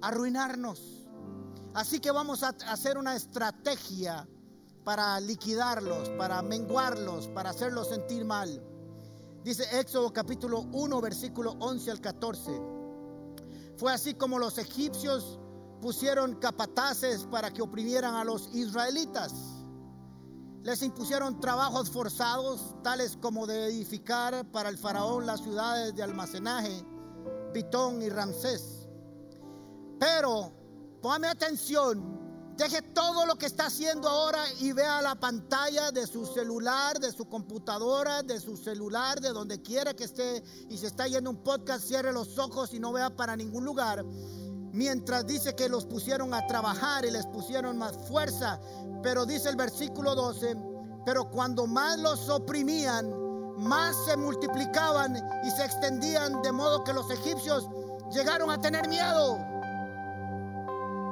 arruinarnos. 0.00 1.06
Así 1.74 2.00
que 2.00 2.10
vamos 2.10 2.42
a 2.42 2.48
hacer 2.68 2.98
una 2.98 3.14
estrategia 3.14 4.28
para 4.84 5.20
liquidarlos, 5.20 6.08
para 6.10 6.42
menguarlos, 6.42 7.28
para 7.28 7.50
hacerlos 7.50 7.88
sentir 7.88 8.24
mal. 8.24 8.62
Dice 9.44 9.64
Éxodo 9.78 10.12
capítulo 10.12 10.66
1, 10.72 11.00
versículo 11.00 11.52
11 11.60 11.90
al 11.90 12.00
14. 12.00 12.62
Fue 13.76 13.92
así 13.92 14.14
como 14.14 14.38
los 14.38 14.58
egipcios 14.58 15.40
pusieron 15.82 16.36
capataces 16.36 17.26
para 17.26 17.52
que 17.52 17.60
oprimieran 17.60 18.14
a 18.14 18.24
los 18.24 18.48
israelitas. 18.54 19.34
Les 20.62 20.80
impusieron 20.80 21.40
trabajos 21.40 21.90
forzados, 21.90 22.76
tales 22.84 23.18
como 23.20 23.48
de 23.48 23.66
edificar 23.66 24.48
para 24.52 24.68
el 24.68 24.78
faraón 24.78 25.26
las 25.26 25.40
ciudades 25.40 25.94
de 25.96 26.04
almacenaje, 26.04 26.86
Pitón 27.52 28.00
y 28.00 28.08
Ramsés. 28.08 28.86
Pero, 29.98 30.52
póngame 31.02 31.26
atención, 31.26 32.54
deje 32.56 32.80
todo 32.82 33.26
lo 33.26 33.34
que 33.34 33.46
está 33.46 33.66
haciendo 33.66 34.08
ahora 34.08 34.44
y 34.60 34.72
vea 34.72 35.02
la 35.02 35.16
pantalla 35.16 35.90
de 35.90 36.06
su 36.06 36.26
celular, 36.26 37.00
de 37.00 37.10
su 37.10 37.24
computadora, 37.24 38.22
de 38.22 38.38
su 38.38 38.56
celular, 38.56 39.20
de 39.20 39.30
donde 39.30 39.60
quiera 39.60 39.94
que 39.94 40.04
esté, 40.04 40.44
y 40.68 40.78
se 40.78 40.86
está 40.86 41.08
yendo 41.08 41.28
un 41.28 41.42
podcast, 41.42 41.84
cierre 41.84 42.12
los 42.12 42.38
ojos 42.38 42.72
y 42.72 42.78
no 42.78 42.92
vea 42.92 43.10
para 43.16 43.34
ningún 43.36 43.64
lugar 43.64 44.04
mientras 44.72 45.26
dice 45.26 45.54
que 45.54 45.68
los 45.68 45.86
pusieron 45.86 46.34
a 46.34 46.46
trabajar 46.46 47.04
y 47.04 47.10
les 47.10 47.26
pusieron 47.26 47.78
más 47.78 47.96
fuerza. 48.08 48.58
Pero 49.02 49.26
dice 49.26 49.48
el 49.48 49.56
versículo 49.56 50.14
12, 50.14 50.56
pero 51.04 51.30
cuando 51.30 51.66
más 51.66 51.98
los 51.98 52.28
oprimían, 52.28 53.12
más 53.58 53.94
se 54.06 54.16
multiplicaban 54.16 55.16
y 55.44 55.50
se 55.50 55.64
extendían 55.64 56.42
de 56.42 56.52
modo 56.52 56.82
que 56.84 56.92
los 56.92 57.10
egipcios 57.10 57.68
llegaron 58.12 58.50
a 58.50 58.60
tener 58.60 58.88
miedo. 58.88 59.38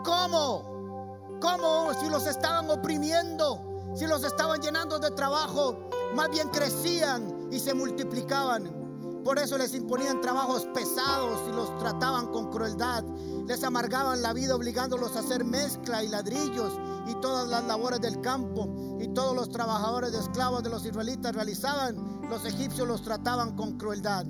¿Cómo? 0.05 1.39
¿Cómo 1.41 1.93
si 2.01 2.09
los 2.09 2.27
estaban 2.27 2.71
oprimiendo? 2.71 3.67
Si 3.95 4.07
los 4.07 4.25
estaban 4.25 4.61
llenando 4.61 4.99
de 4.99 5.11
trabajo, 5.11 5.91
más 6.15 6.31
bien 6.31 6.49
crecían 6.49 7.49
y 7.51 7.59
se 7.59 7.75
multiplicaban. 7.75 8.80
Por 9.25 9.39
eso 9.39 9.59
les 9.59 9.75
imponían 9.75 10.21
trabajos 10.21 10.67
pesados 10.75 11.41
y 11.49 11.53
los 11.53 11.77
trataban 11.79 12.29
con 12.29 12.51
crueldad. 12.51 13.05
Les 13.47 13.63
amargaban 13.65 14.23
la 14.23 14.33
vida 14.33 14.55
obligándolos 14.55 15.15
a 15.17 15.21
hacer 15.21 15.45
mezcla 15.45 16.03
y 16.03 16.09
ladrillos 16.09 16.73
y 17.07 17.15
todas 17.21 17.49
las 17.49 17.65
labores 17.65 18.01
del 18.01 18.21
campo. 18.21 18.99
Y 18.99 19.09
todos 19.09 19.35
los 19.35 19.51
trabajadores 19.51 20.13
de 20.13 20.19
esclavos 20.19 20.63
de 20.63 20.71
los 20.71 20.85
israelitas 20.87 21.35
realizaban, 21.35 22.21
los 22.29 22.45
egipcios 22.47 22.89
los 22.89 23.03
trataban 23.03 23.57
con 23.57 23.77
crueldad. 23.77 24.25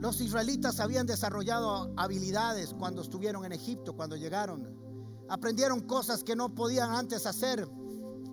Los 0.00 0.20
israelitas 0.20 0.80
habían 0.80 1.06
desarrollado 1.06 1.92
habilidades 1.96 2.74
cuando 2.74 3.02
estuvieron 3.02 3.44
en 3.44 3.52
Egipto, 3.52 3.94
cuando 3.94 4.16
llegaron. 4.16 4.66
Aprendieron 5.28 5.80
cosas 5.82 6.24
que 6.24 6.34
no 6.34 6.54
podían 6.54 6.90
antes 6.90 7.26
hacer 7.26 7.68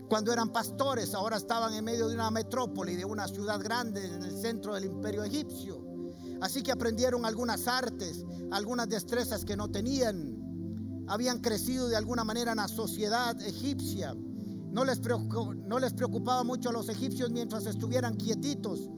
cuando 0.07 0.31
eran 0.31 0.49
pastores, 0.49 1.13
ahora 1.13 1.37
estaban 1.37 1.73
en 1.73 1.83
medio 1.83 2.07
de 2.07 2.15
una 2.15 2.31
metrópoli, 2.31 2.95
de 2.95 3.05
una 3.05 3.27
ciudad 3.27 3.59
grande 3.59 4.05
en 4.05 4.23
el 4.23 4.37
centro 4.37 4.73
del 4.73 4.85
imperio 4.85 5.23
egipcio. 5.23 5.85
Así 6.41 6.61
que 6.63 6.71
aprendieron 6.71 7.25
algunas 7.25 7.67
artes, 7.67 8.25
algunas 8.51 8.87
destrezas 8.87 9.43
que 9.43 9.57
no 9.57 9.69
tenían. 9.69 11.05
Habían 11.07 11.39
crecido 11.39 11.87
de 11.87 11.95
alguna 11.95 12.23
manera 12.23 12.51
en 12.51 12.57
la 12.57 12.67
sociedad 12.67 13.39
egipcia. 13.41 14.15
No 14.71 14.85
les, 14.85 14.99
preocupaba 14.99 16.43
mucho 16.43 16.69
a 16.69 16.73
los 16.73 16.89
egipcios 16.89 17.31
mientras 17.31 17.65
estuvieran 17.65 18.15
quietitos. 18.15 18.89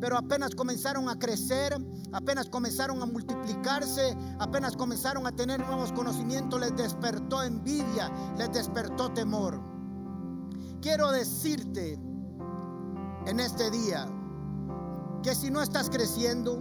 pero 0.00 0.18
apenas 0.18 0.54
comenzaron 0.56 1.08
a 1.08 1.16
crecer, 1.16 1.76
apenas 2.12 2.48
comenzaron 2.48 3.00
a 3.02 3.06
multiplicarse, 3.06 4.16
apenas 4.40 4.76
comenzaron 4.76 5.28
a 5.28 5.32
tener 5.32 5.60
nuevos 5.60 5.92
conocimientos, 5.92 6.60
les 6.60 6.76
despertó 6.76 7.42
envidia, 7.42 8.10
les 8.36 8.52
despertó 8.52 9.12
temor. 9.12 9.71
Quiero 10.82 11.12
decirte 11.12 11.96
en 13.26 13.38
este 13.38 13.70
día 13.70 14.04
que 15.22 15.32
si 15.32 15.48
no 15.48 15.62
estás 15.62 15.88
creciendo, 15.88 16.60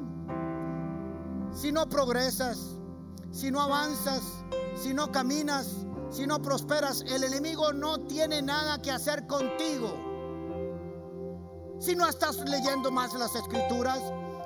si 1.52 1.72
no 1.72 1.90
progresas, 1.90 2.78
si 3.32 3.50
no 3.50 3.60
avanzas, 3.60 4.22
si 4.76 4.94
no 4.94 5.12
caminas, 5.12 5.88
si 6.12 6.28
no 6.28 6.40
prosperas, 6.40 7.04
el 7.08 7.24
enemigo 7.24 7.74
no 7.74 7.98
tiene 8.02 8.44
nada 8.44 8.80
que 8.80 8.92
hacer 8.92 9.26
contigo. 9.26 9.92
Si 11.80 11.96
no 11.96 12.08
estás 12.08 12.48
leyendo 12.48 12.92
más 12.92 13.16
las 13.16 13.34
escrituras, 13.34 14.02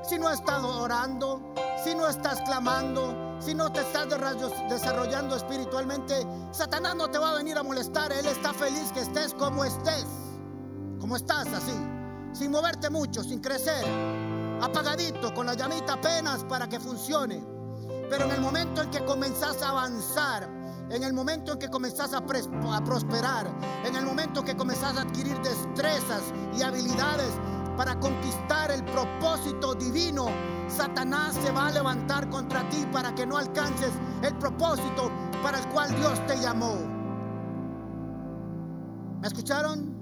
si 0.07 0.17
no 0.17 0.29
estás 0.29 0.63
orando, 0.63 1.53
si 1.83 1.93
no 1.93 2.07
estás 2.07 2.39
clamando, 2.43 3.24
si 3.39 3.53
no 3.53 3.71
te 3.71 3.81
estás 3.81 4.07
desarrollando 4.69 5.35
espiritualmente, 5.35 6.25
Satanás 6.51 6.95
no 6.95 7.09
te 7.09 7.17
va 7.17 7.31
a 7.31 7.35
venir 7.35 7.57
a 7.57 7.63
molestar. 7.63 8.11
Él 8.11 8.25
está 8.25 8.53
feliz 8.53 8.91
que 8.93 9.01
estés 9.01 9.33
como 9.33 9.65
estés, 9.65 10.05
como 10.99 11.15
estás 11.15 11.47
así, 11.47 11.75
sin 12.33 12.51
moverte 12.51 12.89
mucho, 12.89 13.23
sin 13.23 13.39
crecer, 13.39 13.85
apagadito, 14.61 15.33
con 15.33 15.45
la 15.45 15.53
llamita 15.53 15.93
apenas 15.93 16.43
para 16.43 16.67
que 16.67 16.79
funcione. 16.79 17.43
Pero 18.09 18.25
en 18.25 18.31
el 18.31 18.41
momento 18.41 18.81
en 18.81 18.91
que 18.91 19.03
comenzás 19.03 19.61
a 19.61 19.69
avanzar, 19.69 20.49
en 20.89 21.03
el 21.03 21.13
momento 21.13 21.53
en 21.53 21.59
que 21.59 21.69
comenzás 21.69 22.13
a, 22.13 22.25
prosperar, 22.25 23.47
en 23.85 23.95
el 23.95 24.05
momento 24.05 24.41
en 24.41 24.45
que 24.45 24.55
comenzás 24.55 24.97
a 24.97 25.01
adquirir 25.01 25.37
destrezas 25.41 26.21
y 26.57 26.61
habilidades 26.61 27.31
para 27.77 27.99
conquistar 27.99 28.71
el 28.71 28.83
propósito 28.85 29.75
divino, 29.75 30.27
Satanás 30.67 31.35
se 31.35 31.51
va 31.51 31.67
a 31.67 31.71
levantar 31.71 32.29
contra 32.29 32.67
ti 32.69 32.85
para 32.91 33.13
que 33.13 33.25
no 33.25 33.37
alcances 33.37 33.91
el 34.21 34.35
propósito 34.37 35.11
para 35.43 35.59
el 35.59 35.67
cual 35.69 35.95
Dios 35.95 36.25
te 36.27 36.37
llamó. 36.39 36.75
¿Me 39.21 39.27
escucharon? 39.27 39.95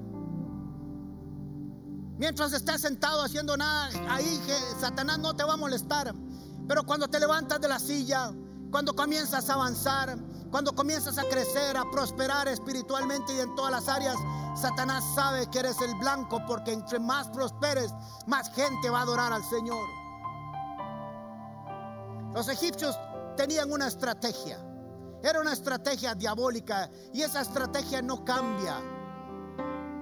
Mientras 2.18 2.53
estés 2.53 2.82
sentado 2.82 3.24
haciendo 3.24 3.58
nada, 3.58 3.89
ahí 4.10 4.39
Satanás 4.80 5.20
no 5.20 5.34
te 5.34 5.44
va 5.44 5.53
a 5.53 5.58
molestar. 5.58 6.13
Pero 6.68 6.84
cuando 6.84 7.08
te 7.08 7.20
levantas 7.20 7.60
de 7.60 7.68
la 7.68 7.80
silla, 7.80 8.32
cuando 8.72 8.94
comienzas 8.94 9.50
a 9.50 9.53
avanzar, 9.56 10.18
cuando 10.53 10.75
comienzas 10.75 11.17
a 11.17 11.24
crecer, 11.24 11.75
a 11.75 11.89
prosperar 11.89 12.48
espiritualmente 12.48 13.33
y 13.33 13.39
en 13.39 13.55
todas 13.55 13.72
las 13.72 13.89
áreas, 13.89 14.15
Satanás 14.55 15.03
sabe 15.15 15.50
que 15.50 15.57
eres 15.57 15.81
el 15.81 15.95
blanco 15.95 16.39
porque 16.45 16.72
entre 16.72 17.00
más 17.00 17.27
prosperes, 17.29 17.91
más 18.27 18.53
gente 18.53 18.88
va 18.91 19.00
a 19.00 19.01
adorar 19.01 19.33
al 19.33 19.43
Señor. 19.43 19.83
Los 22.36 22.50
egipcios 22.50 22.95
tenían 23.36 23.72
una 23.72 23.88
estrategia. 23.88 24.60
Era 25.24 25.41
una 25.41 25.53
estrategia 25.53 26.13
diabólica 26.13 26.88
y 27.12 27.24
esa 27.24 27.41
estrategia 27.41 28.03
no 28.03 28.24
cambia. 28.24 28.77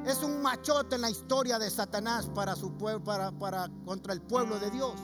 Es 0.05 0.21
un 0.21 0.41
machote 0.41 0.95
en 0.95 1.01
la 1.03 1.09
historia 1.09 1.59
de 1.59 1.69
Satanás 1.69 2.29
para 2.35 2.57
su 2.57 2.73
pueblo, 2.73 3.01
para, 3.39 3.69
contra 3.85 4.11
el 4.11 4.21
pueblo 4.21 4.59
de 4.59 4.69
Dios. 4.69 4.99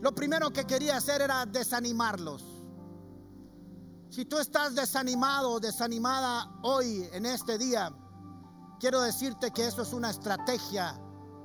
Lo 0.00 0.12
primero 0.16 0.50
que 0.50 0.64
quería 0.64 0.96
hacer 0.96 1.22
era 1.22 1.46
desanimarlos. 1.46 2.55
Si 4.08 4.24
tú 4.24 4.38
estás 4.38 4.74
desanimado 4.74 5.52
o 5.52 5.60
desanimada 5.60 6.50
hoy 6.62 7.08
en 7.12 7.26
este 7.26 7.58
día, 7.58 7.92
quiero 8.78 9.02
decirte 9.02 9.50
que 9.50 9.66
eso 9.66 9.82
es 9.82 9.92
una 9.92 10.10
estrategia 10.10 10.98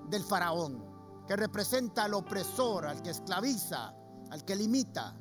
del 0.08 0.24
faraón, 0.24 0.84
que 1.28 1.36
representa 1.36 2.04
al 2.04 2.14
opresor, 2.14 2.86
al 2.86 3.02
que 3.02 3.10
esclaviza, 3.10 3.94
al 4.30 4.46
que 4.46 4.56
limita. 4.56 5.18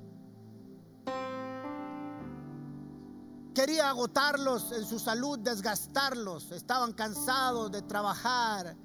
Quería 3.54 3.88
agotarlos 3.88 4.70
en 4.72 4.86
su 4.86 4.98
salud, 4.98 5.38
desgastarlos. 5.40 6.52
Estaban 6.52 6.92
cansados 6.92 7.72
de 7.72 7.82
trabajar, 7.82 8.76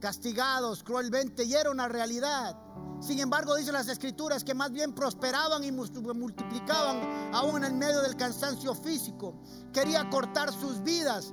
castigados 0.00 0.82
cruelmente 0.82 1.44
y 1.44 1.54
era 1.54 1.70
una 1.70 1.88
realidad. 1.88 2.56
Sin 3.00 3.18
embargo, 3.18 3.54
dicen 3.54 3.74
las 3.74 3.88
escrituras 3.88 4.44
que 4.44 4.54
más 4.54 4.72
bien 4.72 4.94
prosperaban 4.94 5.64
y 5.64 5.72
multiplicaban 5.72 7.30
aún 7.32 7.64
en 7.64 7.78
medio 7.78 8.02
del 8.02 8.16
cansancio 8.16 8.74
físico. 8.74 9.40
Quería 9.72 10.10
cortar 10.10 10.52
sus 10.52 10.82
vidas. 10.82 11.32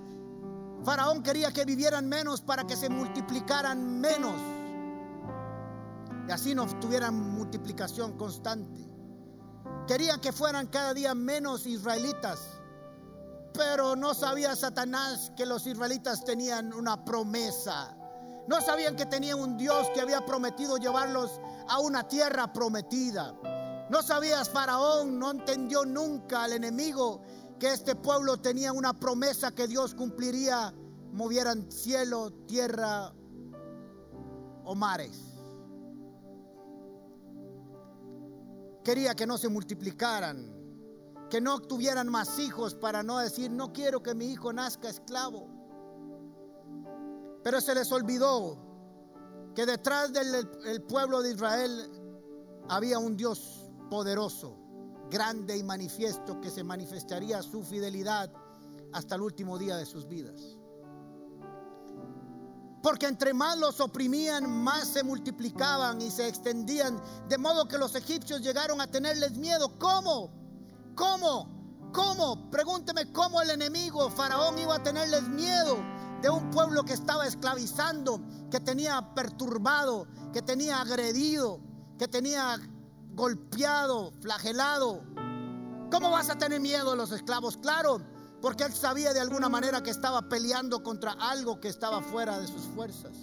Faraón 0.84 1.23
quería 1.23 1.51
que 1.51 1.65
vivieran 1.65 2.08
menos 2.08 2.41
para 2.41 2.65
que 2.65 2.75
se 2.75 2.89
multiplicaran 2.89 3.99
menos. 3.99 4.39
Y 6.27 6.32
así 6.32 6.53
no 6.53 6.67
tuvieran 6.80 7.15
multiplicación 7.15 8.17
constante. 8.17 8.88
Quería 9.88 10.19
que 10.19 10.32
fueran 10.32 10.67
cada 10.67 10.93
día 10.93 11.15
menos 11.15 11.65
israelitas 11.65 12.58
pero 13.58 13.95
no 13.95 14.13
sabía 14.13 14.56
Satanás 14.56 15.32
que 15.36 15.45
los 15.45 15.65
israelitas 15.65 16.23
tenían 16.23 16.71
una 16.73 17.03
promesa. 17.03 17.96
No 18.47 18.62
sabían 18.62 18.95
que 18.95 19.05
tenían 19.05 19.39
un 19.39 19.57
Dios 19.57 19.89
que 19.93 20.01
había 20.01 20.25
prometido 20.25 20.77
llevarlos 20.77 21.41
a 21.67 21.79
una 21.79 22.07
tierra 22.07 22.53
prometida. 22.53 23.36
No 23.89 24.01
sabías 24.01 24.49
Faraón, 24.49 25.19
no 25.19 25.31
entendió 25.31 25.86
nunca 25.86 26.43
al 26.43 26.53
enemigo 26.53 27.21
que 27.60 27.73
este 27.73 27.95
pueblo 27.95 28.38
tenía 28.38 28.71
una 28.71 28.93
promesa 28.93 29.51
que 29.51 29.67
Dios 29.67 29.95
cumpliría, 29.95 30.73
movieran 31.12 31.71
cielo, 31.71 32.31
tierra 32.47 33.13
o 34.63 34.75
mares. 34.75 35.23
Quería 38.83 39.15
que 39.15 39.27
no 39.27 39.38
se 39.38 39.49
multiplicaran, 39.49 40.53
que 41.29 41.41
no 41.41 41.60
tuvieran 41.60 42.07
más 42.07 42.39
hijos 42.39 42.75
para 42.75 43.03
no 43.03 43.19
decir, 43.19 43.51
no 43.51 43.73
quiero 43.73 44.01
que 44.01 44.15
mi 44.15 44.27
hijo 44.27 44.53
nazca 44.53 44.88
esclavo. 44.88 45.56
Pero 47.47 47.62
se 47.62 47.73
les 47.73 47.89
olvidó 47.93 48.57
que 49.55 49.65
detrás 49.65 50.12
del 50.12 50.83
pueblo 50.83 51.21
de 51.21 51.31
Israel 51.31 51.89
había 52.67 52.99
un 52.99 53.15
Dios 53.15 53.69
poderoso, 53.89 54.57
grande 55.10 55.55
y 55.55 55.63
manifiesto 55.63 56.41
que 56.41 56.49
se 56.49 56.65
manifestaría 56.65 57.41
su 57.41 57.63
fidelidad 57.63 58.29
hasta 58.91 59.15
el 59.15 59.21
último 59.21 59.57
día 59.57 59.77
de 59.77 59.86
sus 59.86 60.10
vidas. 60.10 60.57
Porque 62.83 63.05
entre 63.05 63.33
más 63.33 63.57
los 63.57 63.79
oprimían, 63.79 64.51
más 64.51 64.89
se 64.89 65.03
multiplicaban 65.03 66.01
y 66.01 66.12
se 66.12 66.27
extendían, 66.27 67.01
de 67.29 67.38
modo 67.38 67.65
que 67.65 67.77
los 67.77 67.95
egipcios 67.95 68.41
llegaron 68.41 68.81
a 68.81 68.88
tenerles 68.88 69.38
miedo. 69.38 69.71
¿Cómo? 69.79 70.33
¿Cómo? 70.95 71.47
¿Cómo? 71.93 72.51
Pregúnteme 72.51 73.10
cómo 73.13 73.41
el 73.41 73.51
enemigo, 73.51 74.10
Faraón, 74.10 74.60
iba 74.60 74.75
a 74.75 74.83
tenerles 74.83 75.29
miedo 75.29 75.77
de 76.21 76.30
un 76.30 76.49
pueblo 76.49 76.84
que 76.84 76.93
estaba 76.93 77.27
esclavizando, 77.27 78.21
que 78.49 78.60
tenía 78.60 79.13
perturbado, 79.13 80.08
que 80.34 80.41
tenía 80.41 80.82
agredido, 80.82 81.60
que 81.97 82.08
tenía 82.08 82.60
golpeado, 83.13 84.12
flagelado. 84.21 85.03
¿Cómo 85.91 86.12
vas 86.12 86.30
a 86.30 86.38
tener 86.38 86.60
miedo 86.60 86.91
de 86.91 86.97
los 86.97 87.12
esclavos? 87.12 87.58
Claro, 87.58 88.01
porque 88.41 88.63
él 88.63 88.73
sabía 88.73 89.13
de 89.13 89.19
alguna 89.19 89.49
manera 89.49 89.82
que 89.82 89.89
estaba 89.89 90.30
peleando 90.30 90.84
contra 90.84 91.13
algo 91.13 91.60
que 91.60 91.69
estaba 91.69 92.01
fuera 92.01 92.39
de 92.39 92.47
sus 92.47 92.63
fuerzas. 92.75 93.17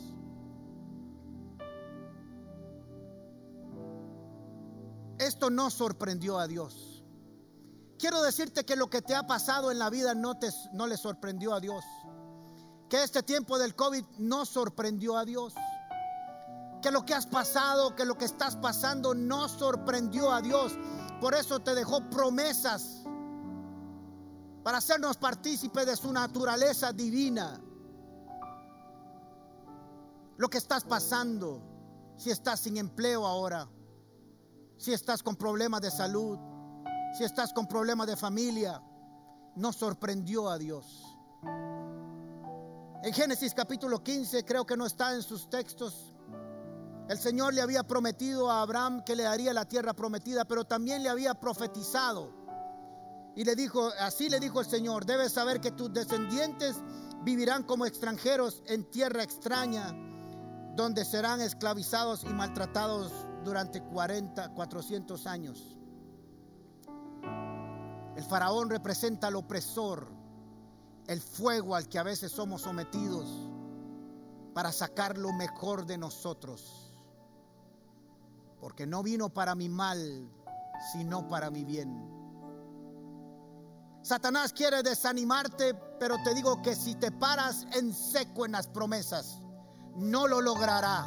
Esto 5.18 5.50
no 5.50 5.70
sorprendió 5.70 6.38
a 6.38 6.48
Dios. 6.48 7.04
Quiero 7.98 8.22
decirte 8.22 8.64
que 8.64 8.76
lo 8.76 8.90
que 8.90 9.00
te 9.00 9.14
ha 9.14 9.26
pasado 9.26 9.70
en 9.70 9.78
la 9.78 9.88
vida 9.88 10.14
no, 10.14 10.38
te, 10.38 10.50
no 10.72 10.86
le 10.86 10.96
sorprendió 10.96 11.54
a 11.54 11.60
Dios. 11.60 11.84
Que 12.94 13.02
este 13.02 13.24
tiempo 13.24 13.58
del 13.58 13.74
COVID 13.74 14.04
no 14.18 14.46
sorprendió 14.46 15.18
a 15.18 15.24
Dios. 15.24 15.52
Que 16.80 16.92
lo 16.92 17.04
que 17.04 17.12
has 17.12 17.26
pasado, 17.26 17.96
que 17.96 18.04
lo 18.04 18.16
que 18.16 18.24
estás 18.24 18.54
pasando 18.54 19.16
no 19.16 19.48
sorprendió 19.48 20.30
a 20.30 20.40
Dios. 20.40 20.78
Por 21.20 21.34
eso 21.34 21.58
te 21.58 21.74
dejó 21.74 22.08
promesas 22.08 23.02
para 24.62 24.78
hacernos 24.78 25.16
partícipes 25.16 25.86
de 25.86 25.96
su 25.96 26.12
naturaleza 26.12 26.92
divina. 26.92 27.60
Lo 30.36 30.48
que 30.48 30.58
estás 30.58 30.84
pasando, 30.84 31.62
si 32.16 32.30
estás 32.30 32.60
sin 32.60 32.76
empleo 32.76 33.26
ahora, 33.26 33.68
si 34.76 34.92
estás 34.92 35.20
con 35.24 35.34
problemas 35.34 35.80
de 35.80 35.90
salud, 35.90 36.38
si 37.18 37.24
estás 37.24 37.52
con 37.52 37.66
problemas 37.66 38.06
de 38.06 38.16
familia, 38.16 38.80
no 39.56 39.72
sorprendió 39.72 40.48
a 40.48 40.58
Dios. 40.58 41.13
En 43.04 43.12
Génesis 43.12 43.52
capítulo 43.52 44.02
15, 44.02 44.46
creo 44.46 44.64
que 44.64 44.78
no 44.78 44.86
está 44.86 45.14
en 45.14 45.22
sus 45.22 45.50
textos, 45.50 46.16
el 47.06 47.18
Señor 47.18 47.52
le 47.52 47.60
había 47.60 47.82
prometido 47.82 48.50
a 48.50 48.62
Abraham 48.62 49.04
que 49.04 49.14
le 49.14 49.24
daría 49.24 49.52
la 49.52 49.66
tierra 49.66 49.92
prometida, 49.92 50.46
pero 50.46 50.64
también 50.64 51.02
le 51.02 51.10
había 51.10 51.34
profetizado. 51.34 52.32
Y 53.36 53.44
le 53.44 53.54
dijo, 53.56 53.90
así 54.00 54.30
le 54.30 54.40
dijo 54.40 54.58
el 54.58 54.66
Señor, 54.66 55.04
debes 55.04 55.32
saber 55.32 55.60
que 55.60 55.70
tus 55.70 55.92
descendientes 55.92 56.76
vivirán 57.24 57.64
como 57.64 57.84
extranjeros 57.84 58.62
en 58.68 58.88
tierra 58.90 59.22
extraña, 59.22 59.94
donde 60.74 61.04
serán 61.04 61.42
esclavizados 61.42 62.24
y 62.24 62.32
maltratados 62.32 63.12
durante 63.44 63.82
40, 63.82 64.54
400 64.54 65.26
años. 65.26 65.76
El 68.16 68.24
faraón 68.24 68.70
representa 68.70 69.26
al 69.26 69.36
opresor, 69.36 70.23
el 71.06 71.20
fuego 71.20 71.74
al 71.74 71.88
que 71.88 71.98
a 71.98 72.02
veces 72.02 72.32
somos 72.32 72.62
sometidos 72.62 73.28
para 74.54 74.72
sacar 74.72 75.18
lo 75.18 75.32
mejor 75.32 75.84
de 75.84 75.98
nosotros. 75.98 76.92
Porque 78.60 78.86
no 78.86 79.02
vino 79.02 79.28
para 79.28 79.54
mi 79.54 79.68
mal, 79.68 80.30
sino 80.92 81.28
para 81.28 81.50
mi 81.50 81.64
bien. 81.64 82.14
Satanás 84.02 84.52
quiere 84.52 84.82
desanimarte, 84.82 85.74
pero 85.98 86.16
te 86.22 86.34
digo 86.34 86.60
que 86.62 86.74
si 86.76 86.94
te 86.94 87.10
paras 87.10 87.66
en 87.72 87.92
seco 87.92 88.44
en 88.44 88.52
las 88.52 88.68
promesas, 88.68 89.40
no 89.96 90.28
lo 90.28 90.40
logrará. 90.40 91.06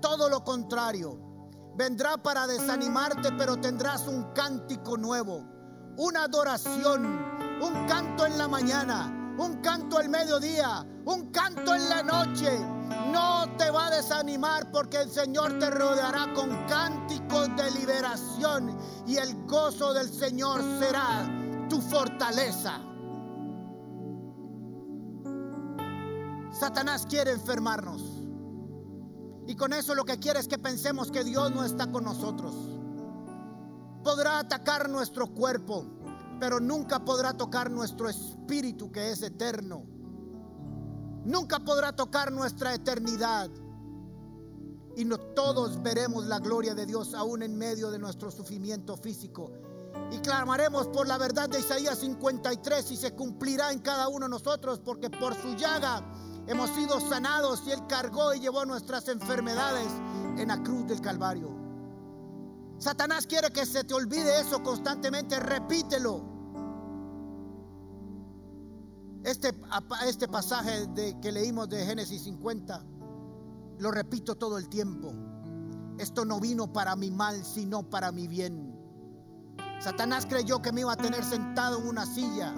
Todo 0.00 0.28
lo 0.28 0.44
contrario, 0.44 1.18
vendrá 1.76 2.18
para 2.18 2.46
desanimarte, 2.46 3.32
pero 3.32 3.58
tendrás 3.58 4.06
un 4.06 4.24
cántico 4.34 4.96
nuevo, 4.96 5.44
una 5.96 6.24
adoración, 6.24 7.33
un 7.60 7.86
canto 7.86 8.26
en 8.26 8.38
la 8.38 8.48
mañana, 8.48 9.34
un 9.38 9.60
canto 9.60 9.98
al 9.98 10.08
mediodía, 10.08 10.86
un 11.04 11.30
canto 11.30 11.74
en 11.74 11.88
la 11.88 12.02
noche. 12.02 12.58
No 13.12 13.56
te 13.56 13.70
va 13.70 13.86
a 13.86 13.90
desanimar 13.90 14.70
porque 14.70 15.02
el 15.02 15.10
Señor 15.10 15.58
te 15.58 15.70
rodeará 15.70 16.32
con 16.34 16.66
cánticos 16.66 17.48
de 17.56 17.70
liberación 17.72 18.76
y 19.06 19.16
el 19.16 19.46
gozo 19.46 19.92
del 19.92 20.08
Señor 20.08 20.62
será 20.78 21.28
tu 21.68 21.80
fortaleza. 21.80 22.80
Satanás 26.52 27.06
quiere 27.06 27.32
enfermarnos. 27.32 28.02
Y 29.46 29.56
con 29.56 29.72
eso 29.72 29.94
lo 29.94 30.04
que 30.04 30.18
quiere 30.18 30.40
es 30.40 30.48
que 30.48 30.58
pensemos 30.58 31.10
que 31.10 31.24
Dios 31.24 31.50
no 31.52 31.64
está 31.64 31.90
con 31.90 32.04
nosotros. 32.04 32.54
Podrá 34.02 34.38
atacar 34.38 34.88
nuestro 34.88 35.26
cuerpo, 35.26 35.84
pero 36.38 36.60
nunca 36.60 37.04
podrá 37.04 37.32
tocar 37.32 37.70
nuestro 37.70 38.08
espíritu 38.08 38.90
que 38.90 39.10
es 39.10 39.22
eterno. 39.22 39.84
Nunca 41.24 41.60
podrá 41.60 41.94
tocar 41.94 42.30
nuestra 42.32 42.74
eternidad. 42.74 43.50
Y 44.96 45.08
todos 45.34 45.82
veremos 45.82 46.26
la 46.26 46.38
gloria 46.38 46.74
de 46.74 46.86
Dios 46.86 47.14
aún 47.14 47.42
en 47.42 47.56
medio 47.56 47.90
de 47.90 47.98
nuestro 47.98 48.30
sufrimiento 48.30 48.96
físico. 48.96 49.50
Y 50.10 50.18
clamaremos 50.18 50.88
por 50.88 51.08
la 51.08 51.18
verdad 51.18 51.48
de 51.48 51.60
Isaías 51.60 51.98
53 51.98 52.90
y 52.90 52.96
se 52.96 53.12
cumplirá 53.12 53.72
en 53.72 53.80
cada 53.80 54.08
uno 54.08 54.26
de 54.26 54.30
nosotros 54.30 54.80
porque 54.84 55.10
por 55.10 55.34
su 55.34 55.54
llaga 55.54 56.04
hemos 56.46 56.70
sido 56.70 57.00
sanados 57.00 57.62
y 57.66 57.70
Él 57.70 57.86
cargó 57.88 58.34
y 58.34 58.40
llevó 58.40 58.64
nuestras 58.64 59.08
enfermedades 59.08 59.88
en 60.36 60.48
la 60.48 60.62
cruz 60.62 60.86
del 60.86 61.00
Calvario. 61.00 61.63
Satanás 62.78 63.26
quiere 63.26 63.50
que 63.50 63.64
se 63.66 63.84
te 63.84 63.94
olvide 63.94 64.40
eso 64.40 64.62
constantemente, 64.62 65.38
repítelo. 65.40 66.34
Este, 69.24 69.54
este 70.06 70.28
pasaje 70.28 70.86
de, 70.88 71.18
que 71.20 71.32
leímos 71.32 71.68
de 71.70 71.84
Génesis 71.86 72.24
50, 72.24 72.84
lo 73.78 73.90
repito 73.90 74.34
todo 74.34 74.58
el 74.58 74.68
tiempo. 74.68 75.14
Esto 75.98 76.24
no 76.24 76.40
vino 76.40 76.72
para 76.72 76.94
mi 76.96 77.10
mal, 77.10 77.42
sino 77.44 77.88
para 77.88 78.12
mi 78.12 78.28
bien. 78.28 78.74
Satanás 79.80 80.26
creyó 80.26 80.60
que 80.60 80.72
me 80.72 80.82
iba 80.82 80.92
a 80.92 80.96
tener 80.96 81.24
sentado 81.24 81.78
en 81.78 81.88
una 81.88 82.04
silla. 82.04 82.52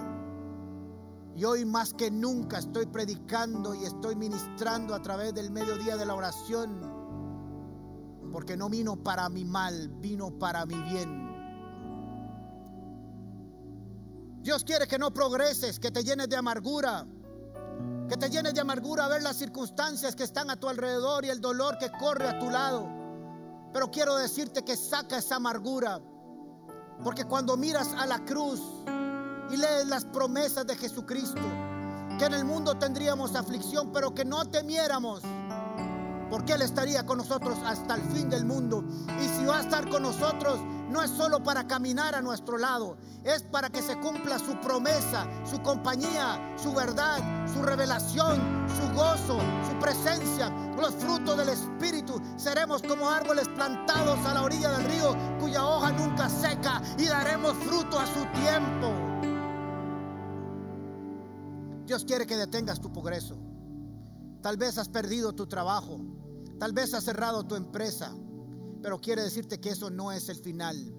Y 1.36 1.44
hoy 1.44 1.64
más 1.64 1.92
que 1.92 2.10
nunca 2.10 2.58
estoy 2.58 2.86
predicando 2.86 3.74
y 3.74 3.84
estoy 3.84 4.16
ministrando 4.16 4.94
a 4.94 5.02
través 5.02 5.34
del 5.34 5.50
mediodía 5.50 5.96
de 5.96 6.06
la 6.06 6.14
oración. 6.14 6.95
Porque 8.36 8.54
no 8.54 8.68
vino 8.68 9.02
para 9.02 9.30
mi 9.30 9.46
mal, 9.46 9.88
vino 9.88 10.30
para 10.30 10.66
mi 10.66 10.74
bien. 10.74 11.08
Dios 14.42 14.62
quiere 14.62 14.86
que 14.86 14.98
no 14.98 15.10
progreses, 15.10 15.80
que 15.80 15.90
te 15.90 16.04
llenes 16.04 16.28
de 16.28 16.36
amargura. 16.36 17.06
Que 18.06 18.18
te 18.18 18.28
llenes 18.28 18.52
de 18.52 18.60
amargura 18.60 19.06
a 19.06 19.08
ver 19.08 19.22
las 19.22 19.38
circunstancias 19.38 20.14
que 20.14 20.24
están 20.24 20.50
a 20.50 20.56
tu 20.56 20.68
alrededor 20.68 21.24
y 21.24 21.30
el 21.30 21.40
dolor 21.40 21.78
que 21.78 21.90
corre 21.92 22.28
a 22.28 22.38
tu 22.38 22.50
lado. 22.50 22.86
Pero 23.72 23.90
quiero 23.90 24.16
decirte 24.16 24.62
que 24.62 24.76
saca 24.76 25.16
esa 25.16 25.36
amargura. 25.36 25.98
Porque 27.02 27.24
cuando 27.24 27.56
miras 27.56 27.88
a 27.94 28.04
la 28.04 28.22
cruz 28.26 28.60
y 29.50 29.56
lees 29.56 29.86
las 29.86 30.04
promesas 30.04 30.66
de 30.66 30.76
Jesucristo, 30.76 31.40
que 32.18 32.26
en 32.26 32.34
el 32.34 32.44
mundo 32.44 32.76
tendríamos 32.76 33.34
aflicción, 33.34 33.92
pero 33.92 34.14
que 34.14 34.26
no 34.26 34.44
temiéramos 34.44 35.22
porque 36.30 36.54
Él 36.54 36.62
estaría 36.62 37.04
con 37.04 37.18
nosotros 37.18 37.58
hasta 37.64 37.94
el 37.94 38.02
fin 38.02 38.28
del 38.28 38.44
mundo. 38.44 38.84
Y 39.22 39.28
si 39.28 39.44
va 39.44 39.58
a 39.58 39.60
estar 39.60 39.88
con 39.88 40.02
nosotros, 40.02 40.60
no 40.88 41.02
es 41.02 41.10
solo 41.10 41.42
para 41.42 41.66
caminar 41.66 42.14
a 42.14 42.22
nuestro 42.22 42.58
lado, 42.58 42.96
es 43.24 43.42
para 43.42 43.70
que 43.70 43.82
se 43.82 43.98
cumpla 43.98 44.38
su 44.38 44.58
promesa, 44.60 45.26
su 45.44 45.60
compañía, 45.62 46.54
su 46.56 46.72
verdad, 46.72 47.18
su 47.52 47.62
revelación, 47.62 48.66
su 48.68 48.94
gozo, 48.94 49.40
su 49.68 49.78
presencia, 49.80 50.48
los 50.76 50.94
frutos 50.94 51.36
del 51.36 51.48
Espíritu. 51.48 52.20
Seremos 52.36 52.82
como 52.82 53.10
árboles 53.10 53.48
plantados 53.48 54.18
a 54.24 54.34
la 54.34 54.42
orilla 54.42 54.70
del 54.70 54.84
río, 54.84 55.16
cuya 55.40 55.64
hoja 55.64 55.92
nunca 55.92 56.28
seca, 56.28 56.80
y 56.98 57.06
daremos 57.06 57.54
fruto 57.58 57.98
a 57.98 58.06
su 58.06 58.24
tiempo. 58.40 58.92
Dios 61.84 62.04
quiere 62.04 62.26
que 62.26 62.36
detengas 62.36 62.80
tu 62.80 62.92
progreso. 62.92 63.36
Tal 64.46 64.56
vez 64.56 64.78
has 64.78 64.88
perdido 64.88 65.32
tu 65.32 65.48
trabajo. 65.48 65.98
Tal 66.60 66.72
vez 66.72 66.94
has 66.94 67.02
cerrado 67.02 67.42
tu 67.48 67.56
empresa. 67.56 68.14
Pero 68.80 69.00
quiere 69.00 69.22
decirte 69.22 69.58
que 69.58 69.70
eso 69.70 69.90
no 69.90 70.12
es 70.12 70.28
el 70.28 70.36
final. 70.36 70.94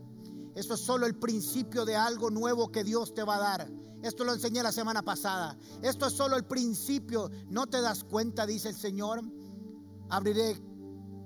Eso 0.53 0.73
es 0.73 0.81
solo 0.81 1.05
el 1.05 1.17
principio 1.17 1.85
de 1.85 1.95
algo 1.95 2.29
nuevo 2.29 2.73
que 2.73 2.83
Dios 2.83 3.13
te 3.13 3.23
va 3.23 3.37
a 3.37 3.39
dar. 3.39 3.71
Esto 4.03 4.25
lo 4.25 4.33
enseñé 4.33 4.61
la 4.63 4.73
semana 4.73 5.01
pasada. 5.01 5.57
Esto 5.81 6.07
es 6.07 6.13
solo 6.13 6.35
el 6.35 6.43
principio. 6.43 7.31
¿No 7.47 7.67
te 7.67 7.79
das 7.79 8.03
cuenta, 8.03 8.45
dice 8.45 8.67
el 8.67 8.75
Señor? 8.75 9.21
Abriré 10.09 10.61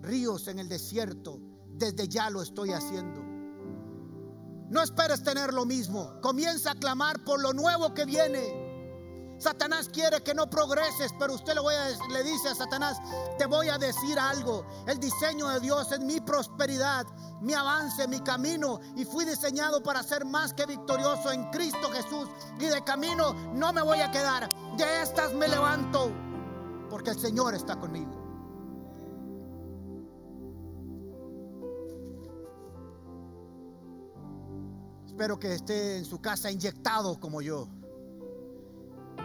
ríos 0.04 0.48
en 0.48 0.60
el 0.60 0.70
desierto. 0.70 1.40
Desde 1.74 2.08
ya 2.08 2.30
lo 2.30 2.44
estoy 2.44 2.70
haciendo. 2.70 3.20
No 4.70 4.84
esperes 4.84 5.24
tener 5.24 5.56
lo 5.56 5.66
mismo. 5.66 6.22
Comienza 6.22 6.74
a 6.74 6.76
clamar 6.76 7.24
por 7.24 7.42
lo 7.42 7.52
nuevo 7.52 7.96
que 7.96 8.06
viene. 8.06 8.61
Satanás 9.42 9.90
quiere 9.90 10.22
que 10.22 10.36
no 10.36 10.48
progreses, 10.48 11.12
pero 11.18 11.34
usted 11.34 11.56
le, 11.56 11.62
voy 11.62 11.74
le 12.12 12.24
dice 12.24 12.50
a 12.50 12.56
Satanás, 12.56 13.00
te 13.40 13.48
voy 13.48 13.70
a 13.70 13.78
decir 13.80 14.20
algo. 14.20 14.64
El 14.86 15.00
diseño 15.00 15.50
de 15.50 15.60
Dios 15.60 15.92
es 15.92 16.00
mi 16.00 16.22
prosperidad, 16.22 17.08
mi 17.42 17.56
avance, 17.56 18.08
mi 18.08 18.20
camino. 18.20 18.80
Y 18.96 19.04
fui 19.04 19.26
diseñado 19.26 19.82
para 19.82 20.04
ser 20.04 20.26
más 20.26 20.54
que 20.54 20.68
victorioso 20.68 21.32
en 21.32 21.50
Cristo 21.50 21.90
Jesús. 21.92 22.30
Y 22.60 22.66
de 22.66 22.84
camino 22.84 23.34
no 23.54 23.74
me 23.74 23.82
voy 23.82 24.00
a 24.02 24.12
quedar. 24.12 24.48
De 24.78 25.02
estas 25.02 25.34
me 25.34 25.48
levanto, 25.48 26.12
porque 26.92 27.10
el 27.10 27.20
Señor 27.20 27.56
está 27.56 27.80
conmigo. 27.80 28.22
Espero 35.08 35.40
que 35.40 35.56
esté 35.56 35.98
en 35.98 36.06
su 36.06 36.22
casa 36.22 36.52
inyectado 36.52 37.20
como 37.20 37.42
yo. 37.42 37.81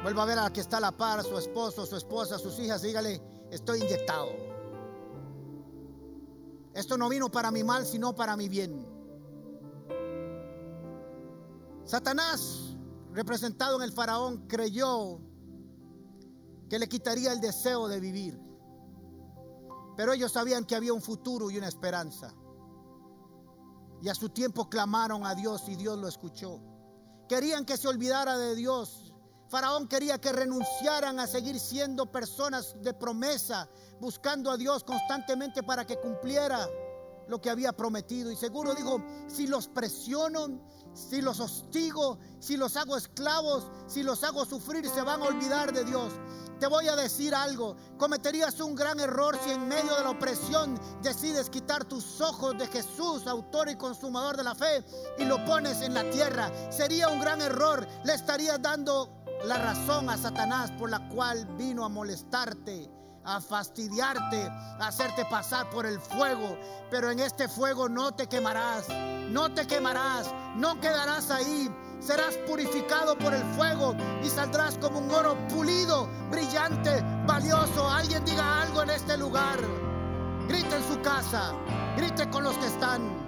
Vuelva 0.03 0.23
a 0.23 0.27
ver 0.27 0.39
a 0.39 0.45
la 0.45 0.53
que 0.53 0.61
está 0.61 0.77
a 0.77 0.81
la 0.81 0.93
par, 0.93 1.23
su 1.25 1.37
esposo, 1.37 1.85
su 1.87 1.97
esposa, 1.97 2.39
sus 2.39 2.59
hijas, 2.59 2.83
dígale, 2.83 3.21
estoy 3.51 3.81
inyectado. 3.81 4.29
Esto 6.75 6.99
no 6.99 7.09
vino 7.09 7.31
para 7.31 7.51
mi 7.51 7.65
mal, 7.65 7.87
sino 7.87 8.15
para 8.15 8.37
mi 8.37 8.49
bien. 8.49 8.87
Satanás, 11.85 12.77
representado 13.13 13.77
en 13.77 13.83
el 13.83 13.93
faraón, 13.93 14.47
creyó 14.47 15.21
que 16.69 16.79
le 16.79 16.89
quitaría 16.89 17.33
el 17.33 17.41
deseo 17.41 17.89
de 17.89 18.01
vivir. 18.01 18.39
Pero 19.97 20.13
ellos 20.13 20.33
sabían 20.33 20.65
que 20.65 20.77
había 20.77 20.93
un 20.93 21.01
futuro 21.01 21.51
y 21.51 21.57
una 21.57 21.69
esperanza. 21.69 22.35
Y 24.03 24.09
a 24.09 24.15
su 24.15 24.29
tiempo 24.29 24.69
clamaron 24.69 25.25
a 25.25 25.35
Dios 25.35 25.69
y 25.69 25.77
Dios 25.77 25.99
lo 25.99 26.09
escuchó. 26.09 26.61
Querían 27.29 27.65
que 27.65 27.77
se 27.77 27.89
olvidara 27.89 28.37
de 28.37 28.55
Dios 28.55 29.06
Faraón 29.49 29.87
quería 29.87 30.19
que 30.19 30.33
renunciaran 30.33 31.21
a 31.21 31.27
seguir 31.27 31.61
siendo 31.61 32.11
personas 32.11 32.75
de 32.83 32.93
promesa, 32.93 33.69
buscando 34.01 34.51
a 34.51 34.57
Dios 34.57 34.83
constantemente 34.83 35.63
para 35.63 35.87
que 35.87 35.99
cumpliera 36.01 36.69
lo 37.29 37.41
que 37.41 37.51
había 37.51 37.73
prometido. 37.73 38.31
Y 38.31 38.37
seguro 38.37 38.75
digo, 38.75 39.03
si 39.29 39.47
los 39.47 39.69
presiono, 39.69 40.61
si 40.95 41.21
los 41.21 41.41
hostigo, 41.41 42.19
si 42.41 42.57
los 42.57 42.77
hago 42.77 42.97
esclavos, 42.97 43.71
si 43.87 44.03
los 44.03 44.25
hago 44.25 44.45
sufrir, 44.45 44.89
se 44.89 45.03
van 45.03 45.23
a 45.23 45.27
olvidar 45.27 45.73
de 45.73 45.85
Dios. 45.85 46.13
Te 46.59 46.67
voy 46.67 46.89
a 46.89 46.97
decir 46.97 47.35
algo, 47.35 47.77
cometerías 47.99 48.61
un 48.61 48.75
gran 48.75 48.99
error 48.99 49.39
si 49.45 49.51
en 49.51 49.69
medio 49.69 49.95
de 49.95 50.03
la 50.03 50.11
opresión 50.11 50.81
decides 51.03 51.51
quitar 51.51 51.85
tus 51.85 52.19
ojos 52.23 52.57
de 52.57 52.67
Jesús, 52.69 53.27
autor 53.27 53.69
y 53.69 53.77
consumador 53.77 54.39
de 54.39 54.45
la 54.45 54.55
fe, 54.55 54.83
y 55.19 55.25
lo 55.25 55.45
pones 55.45 55.83
en 55.83 55.93
la 55.93 56.09
tierra. 56.11 56.51
Sería 56.73 57.09
un 57.09 57.21
gran 57.21 57.43
error, 57.43 57.87
le 58.05 58.15
estarías 58.15 58.61
dando 58.63 59.16
la 59.45 59.59
razón 59.59 60.11
a 60.11 60.17
Satanás 60.17 60.71
por 60.73 60.91
la 60.91 61.09
cual 61.09 61.47
vino 61.57 61.85
a 61.85 61.89
molestarte, 61.89 62.91
a 63.25 63.41
fastidiarte, 63.41 64.43
a 64.47 64.87
hacerte 64.87 65.25
pasar 65.27 65.69
por 65.71 65.87
el 65.87 66.01
fuego. 66.01 66.57
Pero 66.91 67.11
en 67.11 67.21
este 67.21 67.49
fuego 67.49 67.89
no 67.89 68.13
te 68.13 68.29
quemarás, 68.29 68.89
no 69.31 69.53
te 69.53 69.67
quemarás, 69.67 70.33
no 70.57 70.81
quedarás 70.81 71.31
ahí. 71.31 71.71
Serás 71.99 72.37
purificado 72.47 73.17
por 73.17 73.33
el 73.33 73.43
fuego 73.55 73.95
y 74.23 74.29
saldrás 74.29 74.77
como 74.79 74.99
un 74.99 75.11
oro 75.11 75.37
pulido, 75.49 76.09
brillante, 76.31 77.03
valioso. 77.27 77.89
Alguien 77.89 78.25
diga 78.25 78.63
algo 78.63 78.83
en 78.83 78.91
este 78.91 79.17
lugar. 79.17 79.59
Grite 80.47 80.77
en 80.77 80.85
su 80.87 81.01
casa, 81.01 81.53
grite 81.97 82.31
con 82.31 82.45
los 82.45 82.57
que 82.59 82.67
están. 82.67 83.27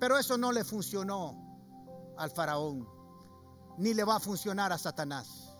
Pero 0.00 0.18
eso 0.18 0.36
no 0.36 0.50
le 0.50 0.64
funcionó 0.64 1.43
al 2.16 2.30
faraón, 2.30 2.88
ni 3.78 3.94
le 3.94 4.04
va 4.04 4.16
a 4.16 4.20
funcionar 4.20 4.72
a 4.72 4.78
Satanás. 4.78 5.54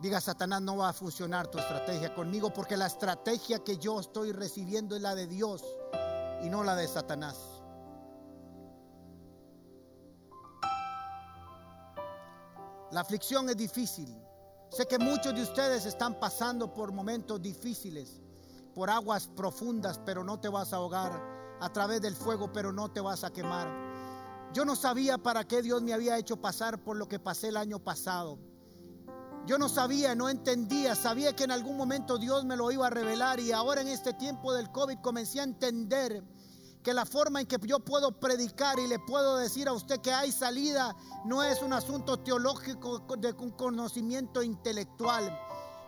Diga, 0.00 0.20
Satanás, 0.20 0.60
no 0.60 0.76
va 0.76 0.90
a 0.90 0.92
funcionar 0.92 1.48
tu 1.48 1.58
estrategia 1.58 2.14
conmigo 2.14 2.52
porque 2.52 2.76
la 2.76 2.86
estrategia 2.86 3.60
que 3.60 3.78
yo 3.78 4.00
estoy 4.00 4.32
recibiendo 4.32 4.96
es 4.96 5.02
la 5.02 5.14
de 5.14 5.26
Dios 5.26 5.64
y 6.42 6.50
no 6.50 6.62
la 6.62 6.76
de 6.76 6.86
Satanás. 6.86 7.36
La 12.90 13.00
aflicción 13.00 13.48
es 13.48 13.56
difícil. 13.56 14.14
Sé 14.70 14.86
que 14.86 14.98
muchos 14.98 15.34
de 15.34 15.42
ustedes 15.42 15.86
están 15.86 16.18
pasando 16.20 16.72
por 16.72 16.92
momentos 16.92 17.40
difíciles, 17.40 18.20
por 18.74 18.90
aguas 18.90 19.28
profundas, 19.28 19.98
pero 20.04 20.22
no 20.22 20.38
te 20.38 20.48
vas 20.48 20.72
a 20.72 20.76
ahogar, 20.76 21.33
a 21.60 21.72
través 21.72 22.00
del 22.00 22.14
fuego, 22.14 22.52
pero 22.52 22.72
no 22.72 22.90
te 22.90 23.00
vas 23.00 23.24
a 23.24 23.32
quemar. 23.32 23.68
Yo 24.52 24.64
no 24.64 24.76
sabía 24.76 25.18
para 25.18 25.44
qué 25.44 25.62
Dios 25.62 25.82
me 25.82 25.92
había 25.92 26.16
hecho 26.16 26.36
pasar 26.36 26.82
por 26.82 26.96
lo 26.96 27.08
que 27.08 27.18
pasé 27.18 27.48
el 27.48 27.56
año 27.56 27.78
pasado. 27.78 28.38
Yo 29.46 29.58
no 29.58 29.68
sabía, 29.68 30.14
no 30.14 30.28
entendía, 30.28 30.94
sabía 30.94 31.36
que 31.36 31.44
en 31.44 31.50
algún 31.50 31.76
momento 31.76 32.16
Dios 32.16 32.44
me 32.44 32.56
lo 32.56 32.70
iba 32.70 32.86
a 32.86 32.90
revelar 32.90 33.40
y 33.40 33.52
ahora 33.52 33.82
en 33.82 33.88
este 33.88 34.14
tiempo 34.14 34.54
del 34.54 34.70
COVID 34.70 35.00
comencé 35.02 35.40
a 35.40 35.42
entender 35.44 36.24
que 36.82 36.94
la 36.94 37.04
forma 37.04 37.40
en 37.40 37.46
que 37.46 37.58
yo 37.66 37.80
puedo 37.80 38.12
predicar 38.20 38.78
y 38.78 38.86
le 38.86 38.98
puedo 38.98 39.38
decir 39.38 39.68
a 39.68 39.72
usted 39.72 40.00
que 40.00 40.12
hay 40.12 40.30
salida 40.30 40.94
no 41.24 41.42
es 41.42 41.62
un 41.62 41.72
asunto 41.72 42.20
teológico 42.20 43.00
de 43.18 43.32
un 43.32 43.50
conocimiento 43.50 44.42
intelectual. 44.42 45.36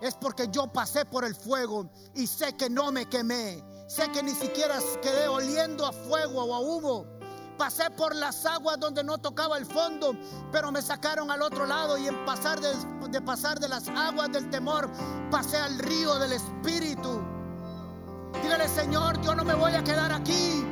Es 0.00 0.14
porque 0.14 0.48
yo 0.50 0.72
pasé 0.72 1.05
por 1.05 1.24
el 1.24 1.35
fuego 1.35 1.90
y 2.14 2.26
sé 2.26 2.57
que 2.57 2.68
no 2.68 2.92
me 2.92 3.07
quemé. 3.07 3.62
Sé 3.87 4.11
que 4.11 4.22
ni 4.22 4.33
siquiera 4.33 4.79
quedé 5.01 5.29
oliendo 5.29 5.87
a 5.87 5.92
fuego 5.92 6.42
o 6.44 6.55
a 6.55 6.61
humo. 6.61 7.07
Pasé 7.57 7.88
por 7.90 8.14
las 8.14 8.44
aguas 8.44 8.79
donde 8.79 9.03
no 9.03 9.16
tocaba 9.16 9.57
el 9.57 9.64
fondo, 9.64 10.14
pero 10.53 10.70
me 10.72 10.83
sacaron 10.83 11.31
al 11.31 11.40
otro 11.40 11.64
lado 11.64 11.96
y 11.96 12.07
en 12.07 12.25
pasar 12.27 12.61
de, 12.61 13.20
pasar 13.22 13.59
de 13.61 13.68
las 13.68 13.88
aguas 13.88 14.31
del 14.31 14.51
temor, 14.51 14.90
pasé 15.31 15.57
al 15.57 15.79
río 15.79 16.18
del 16.18 16.33
Espíritu. 16.33 17.22
Dígale, 18.42 18.68
Señor, 18.68 19.20
yo 19.22 19.35
no 19.35 19.44
me 19.44 19.55
voy 19.55 19.72
a 19.72 19.83
quedar 19.83 20.12
aquí. 20.12 20.64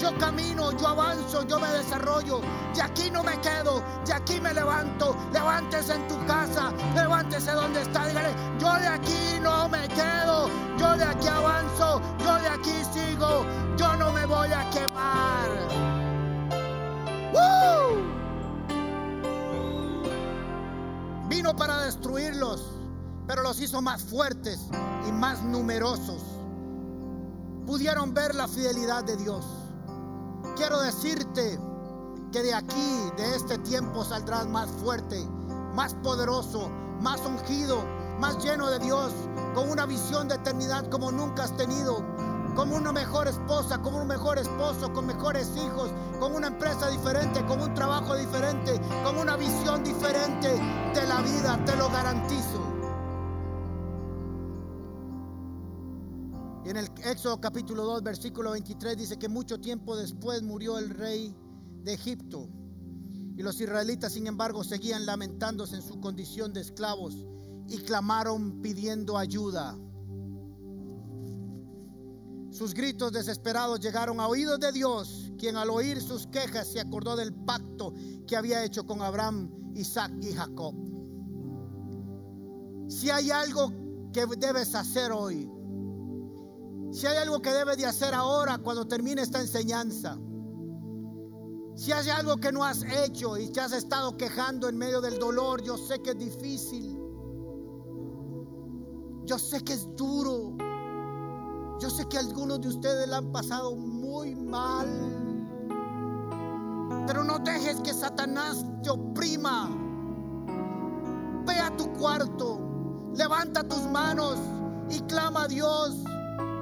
Yo 0.00 0.16
camino, 0.18 0.72
yo 0.72 0.88
avanzo, 0.88 1.46
yo 1.46 1.58
me 1.58 1.68
desarrollo. 1.68 2.40
Y 2.74 2.80
aquí 2.80 3.10
no 3.10 3.22
me 3.22 3.40
quedo, 3.40 3.82
y 4.06 4.10
aquí 4.12 4.40
me 4.40 4.52
levanto. 4.52 5.16
Levántese 5.32 5.94
en 5.94 6.06
tu 6.08 6.26
casa, 6.26 6.72
levántese 6.94 7.52
donde 7.52 7.82
está. 7.82 8.06
Dígale, 8.06 8.34
yo 8.58 8.74
de 8.74 8.88
aquí 8.88 9.40
no 9.40 9.68
me 9.68 9.88
quedo, 9.88 10.48
yo 10.78 10.96
de 10.96 11.04
aquí 11.04 11.28
avanzo, 11.28 12.00
yo 12.18 12.34
de 12.34 12.48
aquí 12.48 12.74
sigo. 12.92 13.44
Yo 13.76 13.94
no 13.96 14.12
me 14.12 14.24
voy 14.26 14.48
a 14.48 14.68
quemar. 14.70 15.50
Vino 21.28 21.54
para 21.54 21.82
destruirlos, 21.82 22.64
pero 23.26 23.42
los 23.42 23.60
hizo 23.60 23.82
más 23.82 24.02
fuertes 24.02 24.60
y 25.06 25.12
más 25.12 25.42
numerosos. 25.42 26.22
Pudieron 27.66 28.14
ver 28.14 28.34
la 28.34 28.48
fidelidad 28.48 29.04
de 29.04 29.16
Dios. 29.16 29.44
Quiero 30.56 30.80
decirte 30.80 31.60
que 32.32 32.42
de 32.42 32.54
aquí, 32.54 33.10
de 33.18 33.36
este 33.36 33.58
tiempo, 33.58 34.02
saldrás 34.04 34.48
más 34.48 34.70
fuerte, 34.70 35.22
más 35.74 35.92
poderoso, 36.02 36.70
más 37.02 37.20
ungido, 37.26 37.84
más 38.18 38.42
lleno 38.42 38.70
de 38.70 38.78
Dios, 38.78 39.12
con 39.54 39.70
una 39.70 39.84
visión 39.84 40.28
de 40.28 40.36
eternidad 40.36 40.88
como 40.88 41.12
nunca 41.12 41.44
has 41.44 41.54
tenido 41.58 42.02
como 42.56 42.74
una 42.74 42.90
mejor 42.90 43.28
esposa, 43.28 43.76
como 43.82 44.00
un 44.00 44.08
mejor 44.08 44.38
esposo, 44.38 44.90
con 44.94 45.06
mejores 45.06 45.50
hijos, 45.58 45.90
con 46.18 46.34
una 46.34 46.46
empresa 46.46 46.88
diferente, 46.88 47.44
con 47.44 47.60
un 47.60 47.74
trabajo 47.74 48.16
diferente, 48.16 48.80
con 49.04 49.18
una 49.18 49.36
visión 49.36 49.84
diferente 49.84 50.48
de 50.94 51.06
la 51.06 51.20
vida, 51.20 51.62
te 51.66 51.76
lo 51.76 51.90
garantizo. 51.90 52.65
Y 56.66 56.70
en 56.70 56.78
el 56.78 56.90
Éxodo 57.04 57.40
capítulo 57.40 57.84
2, 57.84 58.02
versículo 58.02 58.50
23 58.50 58.96
dice 58.96 59.16
que 59.16 59.28
mucho 59.28 59.60
tiempo 59.60 59.94
después 59.94 60.42
murió 60.42 60.78
el 60.78 60.90
rey 60.90 61.32
de 61.84 61.94
Egipto. 61.94 62.48
Y 63.36 63.42
los 63.44 63.60
israelitas, 63.60 64.14
sin 64.14 64.26
embargo, 64.26 64.64
seguían 64.64 65.06
lamentándose 65.06 65.76
en 65.76 65.82
su 65.82 66.00
condición 66.00 66.52
de 66.52 66.62
esclavos 66.62 67.14
y 67.68 67.78
clamaron 67.78 68.60
pidiendo 68.62 69.16
ayuda. 69.16 69.78
Sus 72.50 72.74
gritos 72.74 73.12
desesperados 73.12 73.78
llegaron 73.78 74.18
a 74.18 74.26
oídos 74.26 74.58
de 74.58 74.72
Dios, 74.72 75.30
quien 75.38 75.56
al 75.56 75.70
oír 75.70 76.02
sus 76.02 76.26
quejas 76.26 76.66
se 76.66 76.80
acordó 76.80 77.14
del 77.14 77.32
pacto 77.32 77.94
que 78.26 78.34
había 78.34 78.64
hecho 78.64 78.84
con 78.84 79.02
Abraham, 79.02 79.52
Isaac 79.76 80.10
y 80.20 80.32
Jacob. 80.32 80.74
Si 82.88 83.08
hay 83.10 83.30
algo 83.30 83.70
que 84.12 84.26
debes 84.36 84.74
hacer 84.74 85.12
hoy, 85.12 85.48
si 86.92 87.06
hay 87.06 87.16
algo 87.16 87.40
que 87.40 87.50
debes 87.50 87.76
de 87.76 87.86
hacer 87.86 88.14
ahora 88.14 88.58
cuando 88.58 88.86
termine 88.86 89.22
esta 89.22 89.40
enseñanza, 89.40 90.18
si 91.76 91.92
hay 91.92 92.08
algo 92.08 92.36
que 92.38 92.52
no 92.52 92.64
has 92.64 92.82
hecho 92.82 93.36
y 93.36 93.50
te 93.50 93.60
has 93.60 93.72
estado 93.72 94.16
quejando 94.16 94.68
en 94.68 94.78
medio 94.78 95.02
del 95.02 95.18
dolor, 95.18 95.62
yo 95.62 95.76
sé 95.76 96.00
que 96.00 96.10
es 96.10 96.18
difícil. 96.18 96.98
Yo 99.26 99.38
sé 99.38 99.62
que 99.62 99.74
es 99.74 99.86
duro. 99.94 100.56
Yo 101.78 101.90
sé 101.90 102.06
que 102.08 102.16
algunos 102.16 102.62
de 102.62 102.68
ustedes 102.68 103.06
la 103.08 103.18
han 103.18 103.30
pasado 103.30 103.76
muy 103.76 104.34
mal. 104.34 104.86
Pero 107.06 107.24
no 107.24 107.38
dejes 107.40 107.78
que 107.82 107.92
Satanás 107.92 108.64
te 108.82 108.88
oprima. 108.88 109.68
Ve 111.46 111.58
a 111.58 111.76
tu 111.76 111.92
cuarto, 111.92 112.58
levanta 113.14 113.62
tus 113.62 113.82
manos 113.82 114.38
y 114.88 115.00
clama 115.00 115.42
a 115.42 115.48
Dios 115.48 115.94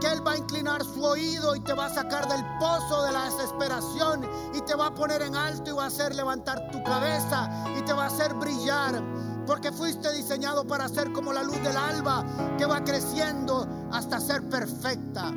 que 0.01 0.07
Él 0.07 0.27
va 0.27 0.33
a 0.33 0.37
inclinar 0.37 0.85
su 0.85 1.03
oído 1.05 1.55
y 1.57 1.61
te 1.61 1.73
va 1.73 1.87
a 1.87 1.95
sacar 1.95 2.29
del 2.29 2.45
pozo 2.59 3.03
de 3.05 3.13
la 3.13 3.25
desesperación 3.25 4.29
y 4.55 4.61
te 4.63 4.75
va 4.75 4.87
a 4.87 4.95
poner 4.95 5.23
en 5.23 5.35
alto 5.35 5.71
y 5.71 5.75
va 5.75 5.85
a 5.85 5.87
hacer 5.87 6.15
levantar 6.15 6.71
tu 6.71 6.83
cabeza 6.83 7.49
y 7.79 7.83
te 7.83 7.93
va 7.93 8.05
a 8.05 8.07
hacer 8.07 8.35
brillar. 8.35 9.03
Porque 9.47 9.73
fuiste 9.73 10.11
diseñado 10.13 10.67
para 10.67 10.89
ser 10.89 11.13
como 11.13 11.33
la 11.33 11.43
luz 11.43 11.63
del 11.63 11.77
alba 11.77 12.25
que 12.57 12.65
va 12.65 12.83
creciendo 12.83 13.69
hasta 13.93 14.19
ser 14.19 14.49
perfecta. 14.49 15.33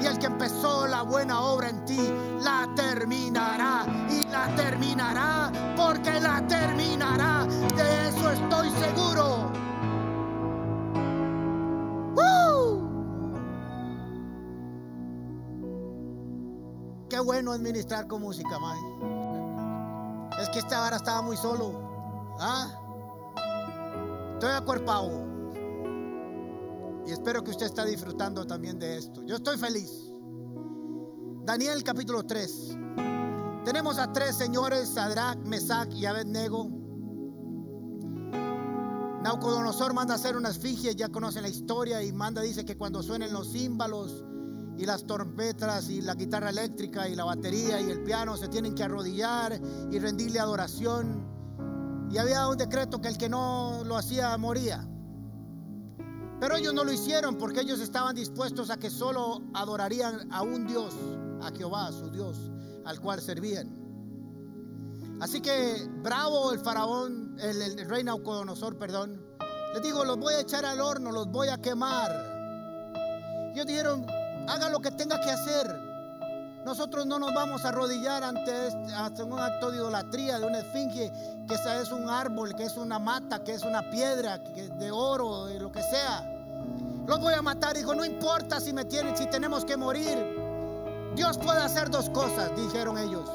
Y 0.00 0.06
el 0.06 0.18
que 0.18 0.26
empezó 0.26 0.86
la 0.86 1.02
buena 1.02 1.40
obra 1.40 1.68
en 1.68 1.84
ti, 1.84 2.12
la 2.42 2.68
terminará. 2.74 3.84
Y 4.10 4.26
la 4.28 4.54
terminará 4.56 5.52
porque 5.76 6.20
la 6.20 6.44
terminará. 6.46 7.46
De 7.76 8.08
eso 8.08 8.30
estoy 8.30 8.70
seguro. 8.70 9.63
Qué 17.14 17.20
bueno 17.20 17.52
administrar 17.52 18.08
con 18.08 18.22
música, 18.22 18.58
May. 18.58 18.76
Es 20.42 20.48
que 20.48 20.58
esta 20.58 20.84
hora 20.84 20.96
estaba 20.96 21.22
muy 21.22 21.36
solo. 21.36 22.34
¿Ah? 22.40 22.66
Estoy 24.32 24.50
acuerpado. 24.50 25.24
Y 27.06 27.12
espero 27.12 27.44
que 27.44 27.52
usted 27.52 27.66
está 27.66 27.84
disfrutando 27.84 28.44
también 28.44 28.80
de 28.80 28.98
esto. 28.98 29.22
Yo 29.22 29.36
estoy 29.36 29.58
feliz. 29.58 29.92
Daniel 31.44 31.84
capítulo 31.84 32.24
3. 32.24 32.78
Tenemos 33.64 34.00
a 34.00 34.12
tres 34.12 34.34
señores, 34.34 34.88
Sadrach, 34.88 35.38
Mesach 35.38 35.94
y 35.94 36.06
Abednego. 36.06 36.68
Naucodonosor 39.22 39.94
manda 39.94 40.16
hacer 40.16 40.36
una 40.36 40.48
esfinge, 40.48 40.96
ya 40.96 41.08
conocen 41.10 41.42
la 41.42 41.48
historia, 41.48 42.02
y 42.02 42.12
manda, 42.12 42.42
dice 42.42 42.64
que 42.64 42.76
cuando 42.76 43.04
suenen 43.04 43.32
los 43.32 43.52
címbalos 43.52 44.24
y 44.76 44.86
las 44.86 45.06
trompetas 45.06 45.88
y 45.88 46.00
la 46.00 46.14
guitarra 46.14 46.50
eléctrica 46.50 47.08
y 47.08 47.14
la 47.14 47.24
batería 47.24 47.80
y 47.80 47.90
el 47.90 48.02
piano 48.02 48.36
se 48.36 48.48
tienen 48.48 48.74
que 48.74 48.82
arrodillar 48.82 49.60
y 49.90 49.98
rendirle 49.98 50.40
adoración. 50.40 51.32
Y 52.10 52.18
había 52.18 52.48
un 52.48 52.56
decreto 52.56 53.00
que 53.00 53.08
el 53.08 53.18
que 53.18 53.28
no 53.28 53.82
lo 53.84 53.96
hacía 53.96 54.36
moría. 54.36 54.86
Pero 56.40 56.56
ellos 56.56 56.74
no 56.74 56.84
lo 56.84 56.92
hicieron 56.92 57.38
porque 57.38 57.60
ellos 57.60 57.80
estaban 57.80 58.14
dispuestos 58.14 58.70
a 58.70 58.76
que 58.76 58.90
solo 58.90 59.42
adorarían 59.54 60.32
a 60.32 60.42
un 60.42 60.66
Dios, 60.66 60.94
a 61.40 61.50
Jehová, 61.56 61.90
su 61.92 62.10
Dios, 62.10 62.50
al 62.84 63.00
cual 63.00 63.20
servían. 63.20 63.84
Así 65.20 65.40
que 65.40 65.88
bravo 66.02 66.52
el 66.52 66.58
faraón, 66.58 67.36
el, 67.38 67.62
el 67.62 67.88
rey 67.88 68.02
Naucodonosor, 68.02 68.76
perdón. 68.76 69.22
Les 69.72 69.82
digo, 69.82 70.04
los 70.04 70.18
voy 70.18 70.34
a 70.34 70.40
echar 70.40 70.64
al 70.64 70.80
horno, 70.80 71.12
los 71.12 71.28
voy 71.28 71.48
a 71.48 71.58
quemar. 71.58 72.10
Ellos 73.54 73.66
dijeron, 73.66 74.04
haga 74.48 74.68
lo 74.68 74.80
que 74.80 74.90
tenga 74.90 75.20
que 75.20 75.30
hacer. 75.30 75.94
Nosotros 76.64 77.04
no 77.04 77.18
nos 77.18 77.34
vamos 77.34 77.64
a 77.64 77.68
arrodillar 77.68 78.24
ante, 78.24 78.68
este, 78.68 79.22
un 79.22 79.38
acto 79.38 79.70
de 79.70 79.76
idolatría, 79.76 80.38
de 80.38 80.46
una 80.46 80.60
esfinge, 80.60 81.12
que 81.46 81.54
es 81.54 81.92
un 81.92 82.08
árbol, 82.08 82.54
que 82.54 82.64
es 82.64 82.76
una 82.78 82.98
mata, 82.98 83.44
que 83.44 83.52
es 83.52 83.62
una 83.64 83.82
piedra, 83.90 84.42
que 84.42 84.68
de 84.68 84.90
oro, 84.90 85.44
de 85.44 85.60
lo 85.60 85.70
que 85.70 85.82
sea. 85.82 86.24
Los 87.06 87.20
voy 87.20 87.34
a 87.34 87.42
matar. 87.42 87.76
Dijo, 87.76 87.94
no 87.94 88.04
importa 88.04 88.60
si 88.60 88.72
me 88.72 88.86
tienen, 88.86 89.14
si 89.14 89.26
tenemos 89.26 89.66
que 89.66 89.76
morir. 89.76 90.16
Dios 91.14 91.36
puede 91.36 91.60
hacer 91.60 91.90
dos 91.90 92.08
cosas, 92.10 92.50
dijeron 92.56 92.96
ellos. 92.96 93.28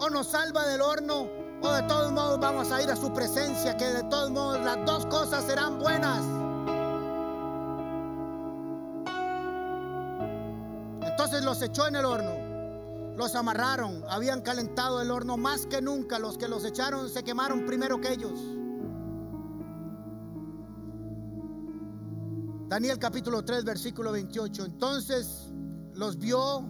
O 0.00 0.10
nos 0.10 0.26
salva 0.26 0.66
del 0.66 0.80
horno, 0.80 1.28
o 1.62 1.72
de 1.72 1.82
todos 1.82 2.10
modos 2.10 2.40
vamos 2.40 2.72
a 2.72 2.82
ir 2.82 2.90
a 2.90 2.96
su 2.96 3.12
presencia, 3.12 3.76
que 3.76 3.86
de 3.86 4.02
todos 4.04 4.30
modos 4.30 4.60
las 4.64 4.84
dos 4.84 5.06
cosas 5.06 5.44
serán 5.44 5.78
buenas. 5.78 6.37
Entonces 11.28 11.44
los 11.44 11.60
echó 11.60 11.86
en 11.86 11.96
el 11.96 12.06
horno 12.06 12.48
los 13.18 13.34
amarraron, 13.34 14.02
habían 14.08 14.40
calentado 14.40 15.02
el 15.02 15.10
horno 15.10 15.36
más 15.36 15.66
que 15.66 15.82
nunca. 15.82 16.20
Los 16.20 16.38
que 16.38 16.46
los 16.46 16.64
echaron 16.64 17.10
se 17.10 17.24
quemaron 17.24 17.66
primero 17.66 18.00
que 18.00 18.12
ellos. 18.12 18.40
Daniel 22.68 22.98
capítulo 22.98 23.44
3, 23.44 23.64
versículo 23.64 24.12
28. 24.12 24.64
Entonces 24.64 25.48
los 25.94 26.16
vio 26.16 26.64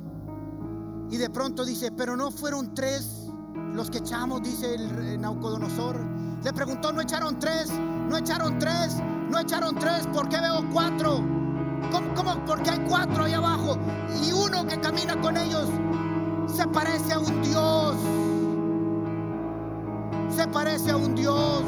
y 1.10 1.18
de 1.18 1.28
pronto 1.28 1.66
dice, 1.66 1.92
pero 1.92 2.16
no 2.16 2.30
fueron 2.30 2.74
tres 2.74 3.26
los 3.74 3.90
que 3.90 3.98
echamos, 3.98 4.42
dice 4.42 4.74
el 4.74 5.20
Naucodonosor. 5.20 6.00
Le 6.42 6.52
preguntó, 6.54 6.92
¿no 6.92 7.02
echaron 7.02 7.38
tres? 7.38 7.68
¿No 7.70 8.16
echaron 8.16 8.58
tres? 8.58 8.96
¿No 9.30 9.38
echaron 9.38 9.78
tres? 9.78 10.06
¿Por 10.08 10.30
qué 10.30 10.40
veo 10.40 10.66
cuatro? 10.72 11.37
¿Cómo? 12.14 12.44
Porque 12.46 12.70
hay 12.70 12.78
cuatro 12.88 13.24
ahí 13.24 13.32
abajo 13.32 13.76
y 14.22 14.32
uno 14.32 14.66
que 14.66 14.78
camina 14.80 15.20
con 15.20 15.36
ellos 15.36 15.68
se 16.46 16.66
parece 16.68 17.12
a 17.12 17.18
un 17.18 17.42
Dios. 17.42 17.96
Se 20.34 20.46
parece 20.48 20.90
a 20.90 20.96
un 20.96 21.14
Dios. 21.14 21.62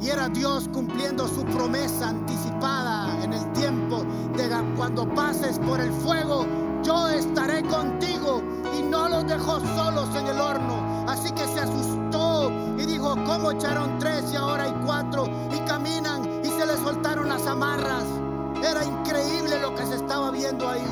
Y 0.00 0.08
era 0.08 0.28
Dios 0.28 0.68
cumpliendo 0.72 1.26
su 1.26 1.44
promesa 1.44 2.10
anticipada 2.10 3.22
en 3.24 3.32
el 3.32 3.52
tiempo 3.52 4.04
de 4.36 4.48
cuando 4.76 5.08
pases 5.14 5.58
por 5.58 5.80
el 5.80 5.90
fuego, 5.90 6.46
yo 6.82 7.08
estaré 7.08 7.62
contigo. 7.62 8.42
Y 8.78 8.82
no 8.82 9.08
los 9.08 9.26
dejó 9.26 9.60
solos 9.60 10.08
en 10.14 10.26
el 10.26 10.40
horno. 10.40 11.04
Así 11.08 11.30
que 11.32 11.46
se 11.46 11.60
asustó 11.60 12.52
y 12.78 12.84
dijo, 12.84 13.14
¿cómo 13.24 13.52
echaron 13.52 13.98
tres 13.98 14.32
y 14.32 14.36
ahora 14.36 14.64
hay 14.64 14.74
cuatro? 14.84 15.26
Y 15.52 15.66
les 15.66 16.15
soltaron 16.86 17.28
las 17.28 17.44
amarras. 17.48 18.04
Era 18.62 18.84
increíble 18.84 19.60
lo 19.60 19.74
que 19.74 19.84
se 19.86 19.96
estaba 19.96 20.30
viendo 20.30 20.68
ahí. 20.68 20.86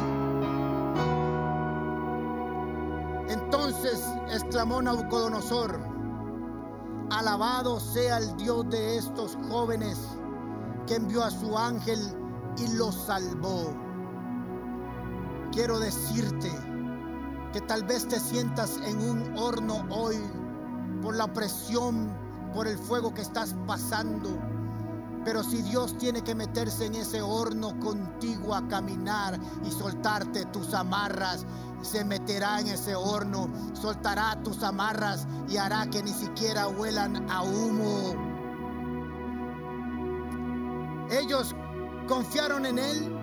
Entonces 3.29 4.03
exclamó 4.29 4.83
Nabucodonosor, 4.83 5.79
alabado 7.11 7.79
sea 7.79 8.19
el 8.19 8.37
Dios 8.37 8.69
de 8.71 8.97
estos 8.99 9.39
jóvenes 9.49 9.97
que 10.89 10.97
envió 10.97 11.23
a 11.23 11.31
su 11.31 11.57
ángel 11.57 12.01
y 12.57 12.77
los 12.77 12.97
salvó. 12.97 13.73
Quiero 15.53 15.79
decirte 15.79 16.51
que 17.53 17.61
tal 17.61 17.85
vez 17.85 18.09
te 18.09 18.19
sientas 18.19 18.81
en 18.85 18.99
un 18.99 19.39
horno 19.39 19.87
hoy 19.91 20.17
por 21.03 21.15
la 21.15 21.33
presión, 21.33 22.13
por 22.53 22.67
el 22.67 22.79
fuego 22.79 23.15
que 23.15 23.23
estás 23.23 23.55
pasando. 23.65 24.54
Pero 25.25 25.43
si 25.43 25.63
Dios 25.63 25.97
tiene 25.97 26.23
que 26.23 26.35
meterse 26.35 26.87
en 26.87 26.95
ese 26.95 27.23
horno 27.23 27.79
contigo 27.81 28.55
a 28.55 28.69
caminar 28.69 29.39
y 29.65 29.71
soltarte 29.71 30.45
tus 30.47 30.75
amarras, 30.75 31.47
se 31.83 32.05
meterá 32.05 32.61
en 32.61 32.69
ese 32.69 32.95
horno, 32.95 33.51
soltará 33.75 34.43
tus 34.43 34.63
amarras 34.63 35.27
y 35.49 35.57
hará 35.57 35.89
que 35.89 36.03
ni 36.03 36.13
siquiera 36.13 36.69
huelan 36.69 37.31
a 37.31 37.43
humo. 37.43 38.15
Ellos 41.11 41.55
confiaron 42.09 42.67
en 42.67 42.79
él 42.79 43.17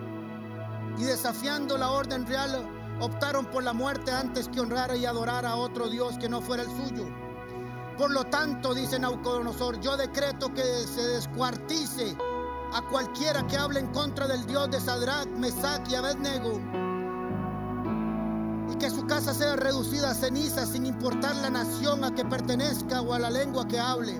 y 0.97 1.03
desafiando 1.03 1.77
la 1.77 1.91
orden 1.91 2.25
real 2.25 2.67
optaron 2.99 3.45
por 3.45 3.63
la 3.63 3.73
muerte 3.73 4.11
antes 4.11 4.47
que 4.47 4.59
honrar 4.59 4.95
y 4.95 5.05
adorar 5.05 5.45
a 5.45 5.55
otro 5.55 5.89
Dios 5.89 6.17
que 6.19 6.29
no 6.29 6.41
fuera 6.41 6.63
el 6.63 6.69
suyo. 6.69 7.30
Por 7.97 8.11
lo 8.11 8.23
tanto, 8.25 8.73
dice 8.73 8.97
Naucodonosor, 8.99 9.79
yo 9.79 9.97
decreto 9.97 10.53
que 10.53 10.63
se 10.63 11.01
descuartice 11.01 12.15
a 12.73 12.81
cualquiera 12.89 13.45
que 13.47 13.57
hable 13.57 13.79
en 13.79 13.87
contra 13.87 14.27
del 14.27 14.45
Dios 14.45 14.71
de 14.71 14.79
Sadrach, 14.79 15.27
Mesach 15.27 15.87
y 15.89 15.95
Abednego 15.95 16.59
que 18.81 18.89
su 18.89 19.05
casa 19.05 19.31
sea 19.31 19.55
reducida 19.55 20.09
a 20.09 20.15
ceniza 20.15 20.65
sin 20.65 20.87
importar 20.87 21.35
la 21.35 21.51
nación 21.51 22.03
a 22.03 22.15
que 22.15 22.25
pertenezca 22.25 23.01
o 23.01 23.13
a 23.13 23.19
la 23.19 23.29
lengua 23.29 23.67
que 23.67 23.79
hable. 23.79 24.19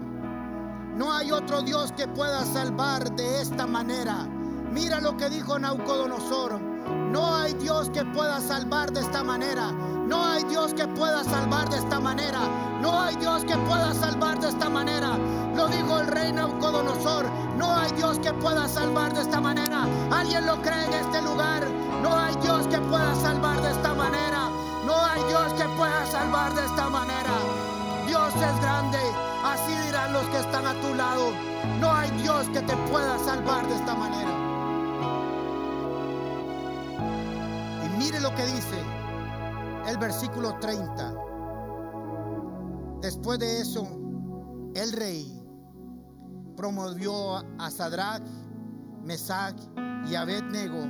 No 0.95 1.11
hay 1.11 1.31
otro 1.31 1.63
Dios 1.63 1.91
que 1.93 2.07
pueda 2.07 2.45
salvar 2.45 3.11
de 3.15 3.41
esta 3.41 3.65
manera. 3.65 4.27
Mira 4.71 5.01
lo 5.01 5.17
que 5.17 5.31
dijo 5.31 5.57
Naucodonosor. 5.57 6.61
No 6.61 7.35
hay 7.35 7.53
Dios 7.55 7.89
que 7.89 8.05
pueda 8.05 8.39
salvar 8.39 8.91
de 8.91 8.99
esta 8.99 9.23
manera. 9.23 9.71
No 10.11 10.25
hay 10.25 10.43
Dios 10.43 10.73
que 10.73 10.85
pueda 10.89 11.23
salvar 11.23 11.69
de 11.69 11.77
esta 11.77 11.97
manera. 11.97 12.41
No 12.81 12.99
hay 12.99 13.15
Dios 13.15 13.45
que 13.45 13.55
pueda 13.55 13.93
salvar 13.93 14.37
de 14.41 14.49
esta 14.49 14.67
manera. 14.67 15.17
Lo 15.55 15.69
dijo 15.69 16.01
el 16.01 16.07
rey 16.07 16.33
Naucodonosor. 16.33 17.31
No 17.55 17.73
hay 17.77 17.89
Dios 17.93 18.19
que 18.19 18.33
pueda 18.33 18.67
salvar 18.67 19.13
de 19.13 19.21
esta 19.21 19.39
manera. 19.39 19.87
¿Alguien 20.11 20.45
lo 20.45 20.61
cree 20.61 20.83
en 20.83 20.93
este 20.95 21.21
lugar? 21.21 21.65
No 22.03 22.13
hay 22.13 22.35
Dios 22.41 22.67
que 22.67 22.77
pueda 22.79 23.15
salvar 23.15 23.61
de 23.61 23.71
esta 23.71 23.93
manera. 23.93 24.49
No 24.85 25.05
hay 25.05 25.23
Dios 25.29 25.53
que 25.53 25.63
pueda 25.77 26.05
salvar 26.07 26.53
de 26.55 26.65
esta 26.65 26.89
manera. 26.89 27.33
Dios 28.05 28.33
es 28.35 28.61
grande, 28.61 28.99
así 29.45 29.73
dirán 29.85 30.11
los 30.11 30.25
que 30.25 30.39
están 30.39 30.67
a 30.67 30.73
tu 30.73 30.93
lado. 30.93 31.31
No 31.79 31.89
hay 31.89 32.11
Dios 32.21 32.49
que 32.49 32.59
te 32.59 32.75
pueda 32.91 33.17
salvar 33.19 33.65
de 33.65 33.75
esta 33.75 33.95
manera. 33.95 34.31
Y 37.85 37.97
mire 37.97 38.19
lo 38.19 38.35
que 38.35 38.45
dice 38.47 39.00
el 39.87 39.97
versículo 39.97 40.57
30. 40.59 41.13
Después 43.01 43.39
de 43.39 43.61
eso, 43.61 43.87
el 44.75 44.91
rey 44.93 45.41
promovió 46.55 47.37
a 47.59 47.71
Sadrach, 47.71 48.23
Mesach 49.03 49.55
y 50.07 50.15
Abednego 50.15 50.83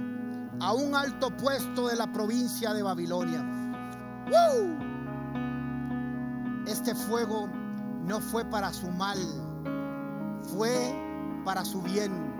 a 0.60 0.74
un 0.74 0.96
alto 0.96 1.36
puesto 1.38 1.88
de 1.88 1.96
la 1.96 2.12
provincia 2.12 2.74
de 2.74 2.84
Babilonia 2.84 3.62
este 6.68 6.96
fuego 6.96 7.50
no 8.06 8.20
fue 8.20 8.46
para 8.46 8.72
su 8.72 8.90
mal, 8.92 9.18
fue 10.56 10.72
para 11.44 11.66
su 11.66 11.82
bien. 11.82 12.31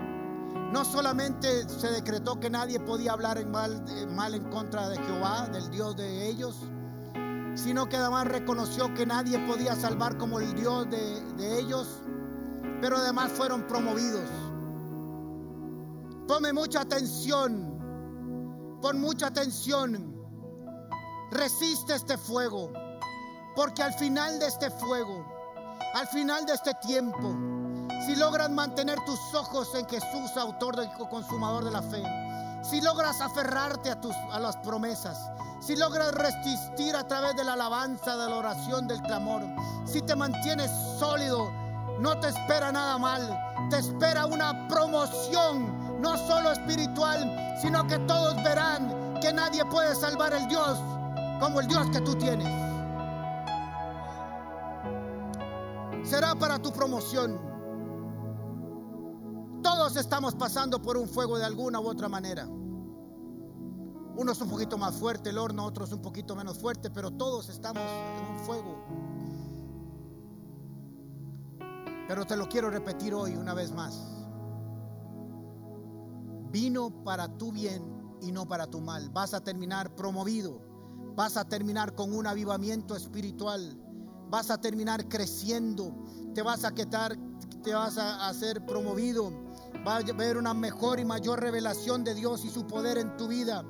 No 0.72 0.84
solamente 0.84 1.68
se 1.68 1.88
decretó 1.88 2.40
que 2.40 2.48
nadie 2.48 2.80
podía 2.80 3.12
hablar 3.12 3.38
en 3.38 3.50
mal, 3.50 3.84
mal 4.10 4.34
en 4.34 4.50
contra 4.50 4.88
de 4.88 4.96
Jehová, 4.98 5.48
del 5.48 5.70
Dios 5.70 5.96
de 5.96 6.28
ellos, 6.28 6.56
sino 7.54 7.88
que 7.88 7.96
además 7.96 8.26
reconoció 8.26 8.92
que 8.94 9.04
nadie 9.04 9.38
podía 9.40 9.76
salvar 9.76 10.16
como 10.16 10.40
el 10.40 10.54
Dios 10.54 10.88
de, 10.90 11.20
de 11.36 11.60
ellos, 11.60 12.00
pero 12.80 12.96
además 12.96 13.30
fueron 13.32 13.66
promovidos. 13.66 14.28
Tome 16.26 16.52
mucha 16.52 16.80
atención, 16.80 18.78
pon 18.80 19.00
mucha 19.00 19.26
atención 19.26 20.12
Resiste 21.32 21.94
este 21.94 22.18
fuego, 22.18 22.70
porque 23.56 23.82
al 23.82 23.94
final 23.94 24.38
de 24.38 24.48
este 24.48 24.70
fuego, 24.70 25.24
al 25.94 26.06
final 26.08 26.44
de 26.44 26.52
este 26.52 26.74
tiempo, 26.86 27.34
si 28.06 28.16
logras 28.16 28.50
mantener 28.50 28.98
tus 29.06 29.34
ojos 29.34 29.74
en 29.74 29.86
Jesús, 29.88 30.36
autor 30.36 30.76
y 30.84 31.08
consumador 31.08 31.64
de 31.64 31.70
la 31.70 31.82
fe, 31.82 32.02
si 32.62 32.80
logras 32.80 33.20
aferrarte 33.20 33.90
a, 33.90 34.00
tus, 34.00 34.14
a 34.32 34.40
las 34.40 34.56
promesas, 34.58 35.30
si 35.60 35.76
logras 35.76 36.12
resistir 36.14 36.96
a 36.96 37.06
través 37.06 37.36
de 37.36 37.44
la 37.44 37.52
alabanza, 37.52 38.16
de 38.16 38.28
la 38.28 38.36
oración, 38.36 38.88
del 38.88 39.00
clamor, 39.02 39.42
si 39.84 40.02
te 40.02 40.16
mantienes 40.16 40.70
sólido, 40.98 41.50
no 42.00 42.18
te 42.18 42.28
espera 42.28 42.72
nada 42.72 42.98
mal, 42.98 43.68
te 43.70 43.78
espera 43.78 44.26
una 44.26 44.66
promoción, 44.68 46.00
no 46.00 46.16
solo 46.16 46.52
espiritual, 46.52 47.56
sino 47.60 47.86
que 47.86 47.98
todos 48.00 48.34
verán 48.42 49.18
que 49.20 49.32
nadie 49.32 49.64
puede 49.66 49.94
salvar 49.94 50.32
el 50.32 50.48
Dios 50.48 50.78
como 51.38 51.60
el 51.60 51.68
Dios 51.68 51.88
que 51.90 52.00
tú 52.00 52.16
tienes. 52.16 52.48
Será 56.04 56.34
para 56.34 56.58
tu 56.58 56.72
promoción. 56.72 57.51
Todos 59.62 59.96
estamos 59.96 60.34
pasando 60.34 60.82
por 60.82 60.96
un 60.96 61.08
fuego 61.08 61.38
de 61.38 61.44
alguna 61.44 61.80
u 61.80 61.88
otra 61.88 62.08
manera. 62.08 62.46
Uno 64.14 64.32
es 64.32 64.40
un 64.40 64.50
poquito 64.50 64.76
más 64.76 64.94
fuerte 64.96 65.30
el 65.30 65.38
horno, 65.38 65.64
otro 65.64 65.84
es 65.84 65.92
un 65.92 66.02
poquito 66.02 66.36
menos 66.36 66.58
fuerte, 66.58 66.90
pero 66.90 67.10
todos 67.10 67.48
estamos 67.48 67.82
en 67.82 68.34
un 68.34 68.38
fuego. 68.40 68.76
Pero 72.08 72.26
te 72.26 72.36
lo 72.36 72.48
quiero 72.48 72.68
repetir 72.70 73.14
hoy 73.14 73.36
una 73.36 73.54
vez 73.54 73.72
más. 73.72 73.98
Vino 76.50 76.90
para 77.04 77.38
tu 77.38 77.52
bien 77.52 77.82
y 78.20 78.32
no 78.32 78.46
para 78.46 78.66
tu 78.66 78.80
mal. 78.80 79.08
Vas 79.10 79.32
a 79.32 79.40
terminar 79.40 79.94
promovido. 79.94 80.60
Vas 81.14 81.36
a 81.36 81.44
terminar 81.46 81.94
con 81.94 82.12
un 82.12 82.26
avivamiento 82.26 82.94
espiritual. 82.96 83.78
Vas 84.28 84.50
a 84.50 84.60
terminar 84.60 85.08
creciendo. 85.08 85.94
Te 86.34 86.42
vas 86.42 86.64
a 86.64 86.72
quedar, 86.72 87.16
te 87.62 87.72
vas 87.72 87.96
a 87.96 88.28
hacer 88.28 88.66
promovido. 88.66 89.32
Va 89.86 89.96
a 89.96 89.98
haber 89.98 90.36
una 90.36 90.54
mejor 90.54 91.00
y 91.00 91.04
mayor 91.04 91.40
revelación 91.40 92.04
de 92.04 92.14
Dios 92.14 92.44
y 92.44 92.50
su 92.50 92.66
poder 92.66 92.98
en 92.98 93.16
tu 93.16 93.28
vida. 93.28 93.64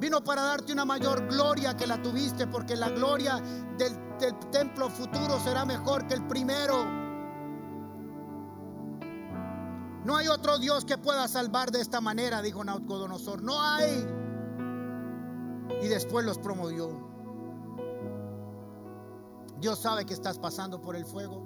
Vino 0.00 0.24
para 0.24 0.42
darte 0.42 0.72
una 0.72 0.86
mayor 0.86 1.28
gloria 1.28 1.76
que 1.76 1.86
la 1.86 2.00
tuviste, 2.00 2.46
porque 2.46 2.74
la 2.74 2.88
gloria 2.88 3.38
del, 3.76 3.94
templo 4.50 4.88
futuro 4.88 5.38
será 5.38 5.66
mejor 5.66 6.06
que 6.06 6.14
el 6.14 6.26
primero. 6.26 6.84
No 10.04 10.16
hay 10.16 10.28
otro 10.28 10.58
Dios 10.58 10.86
que 10.86 10.96
pueda 10.96 11.28
salvar 11.28 11.70
de 11.70 11.82
esta 11.82 12.00
manera, 12.00 12.40
dijo 12.40 12.64
Naucodonosor. 12.64 13.42
No 13.42 13.60
hay. 13.60 14.06
Y 15.82 15.88
después 15.88 16.24
los 16.24 16.38
promovió. 16.38 16.88
Dios 19.60 19.78
sabe 19.78 20.06
que 20.06 20.14
estás 20.14 20.38
pasando 20.38 20.80
por 20.80 20.96
el 20.96 21.04
fuego. 21.04 21.42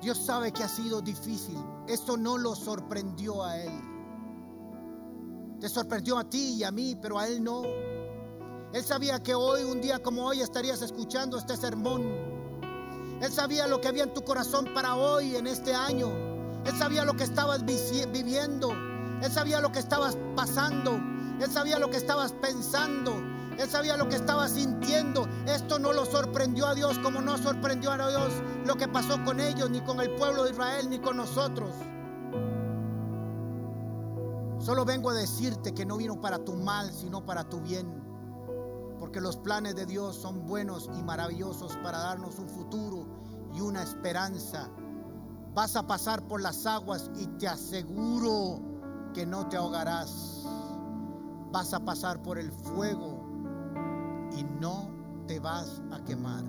Dios 0.00 0.18
sabe 0.18 0.50
que 0.50 0.64
ha 0.64 0.68
sido 0.68 1.00
difícil. 1.00 1.58
Esto 1.88 2.16
no 2.16 2.38
lo 2.38 2.54
sorprendió 2.54 3.44
a 3.44 3.58
Él. 3.58 3.72
Te 5.60 5.68
sorprendió 5.68 6.18
a 6.18 6.24
ti 6.24 6.54
y 6.54 6.64
a 6.64 6.70
mí, 6.70 6.96
pero 7.00 7.18
a 7.18 7.26
Él 7.26 7.42
no. 7.42 7.62
Él 8.72 8.82
sabía 8.82 9.22
que 9.22 9.34
hoy, 9.34 9.64
un 9.64 9.80
día 9.80 10.02
como 10.02 10.26
hoy, 10.26 10.40
estarías 10.40 10.80
escuchando 10.82 11.38
este 11.38 11.56
sermón. 11.56 12.02
Él 13.20 13.30
sabía 13.30 13.66
lo 13.66 13.80
que 13.80 13.88
había 13.88 14.04
en 14.04 14.14
tu 14.14 14.22
corazón 14.22 14.72
para 14.74 14.96
hoy, 14.96 15.36
en 15.36 15.46
este 15.46 15.74
año. 15.74 16.08
Él 16.64 16.72
sabía 16.78 17.04
lo 17.04 17.14
que 17.14 17.24
estabas 17.24 17.64
viviendo. 17.64 18.72
Él 19.22 19.30
sabía 19.30 19.60
lo 19.60 19.70
que 19.70 19.78
estabas 19.78 20.16
pasando. 20.34 21.00
Él 21.40 21.50
sabía 21.50 21.78
lo 21.78 21.90
que 21.90 21.96
estabas 21.96 22.32
pensando. 22.32 23.31
Él 23.58 23.68
sabía 23.68 23.96
lo 23.96 24.08
que 24.08 24.16
estabas 24.16 24.52
sintiendo. 24.52 25.26
Esto 25.46 25.78
no 25.78 25.92
lo 25.92 26.04
sorprendió 26.06 26.66
a 26.66 26.74
Dios 26.74 26.98
como 26.98 27.20
no 27.20 27.36
sorprendió 27.38 27.92
a 27.92 28.08
Dios 28.08 28.32
lo 28.64 28.76
que 28.76 28.88
pasó 28.88 29.22
con 29.24 29.40
ellos, 29.40 29.70
ni 29.70 29.80
con 29.80 30.00
el 30.00 30.14
pueblo 30.14 30.44
de 30.44 30.50
Israel, 30.52 30.88
ni 30.88 30.98
con 30.98 31.16
nosotros. 31.16 31.70
Solo 34.58 34.84
vengo 34.84 35.10
a 35.10 35.14
decirte 35.14 35.74
que 35.74 35.84
no 35.84 35.96
vino 35.96 36.20
para 36.20 36.38
tu 36.38 36.54
mal, 36.54 36.92
sino 36.92 37.26
para 37.26 37.44
tu 37.44 37.60
bien. 37.60 38.00
Porque 39.00 39.20
los 39.20 39.36
planes 39.36 39.74
de 39.74 39.86
Dios 39.86 40.14
son 40.14 40.46
buenos 40.46 40.88
y 40.96 41.02
maravillosos 41.02 41.76
para 41.82 41.98
darnos 41.98 42.38
un 42.38 42.48
futuro 42.48 43.04
y 43.54 43.60
una 43.60 43.82
esperanza. 43.82 44.68
Vas 45.54 45.74
a 45.74 45.86
pasar 45.86 46.22
por 46.22 46.40
las 46.40 46.64
aguas 46.64 47.10
y 47.16 47.26
te 47.26 47.48
aseguro 47.48 48.60
que 49.12 49.26
no 49.26 49.48
te 49.48 49.56
ahogarás. 49.56 50.44
Vas 51.50 51.74
a 51.74 51.80
pasar 51.80 52.22
por 52.22 52.38
el 52.38 52.52
fuego 52.52 53.11
y 54.36 54.44
no 54.44 54.90
te 55.26 55.40
vas 55.40 55.82
a 55.92 56.04
quemar. 56.04 56.44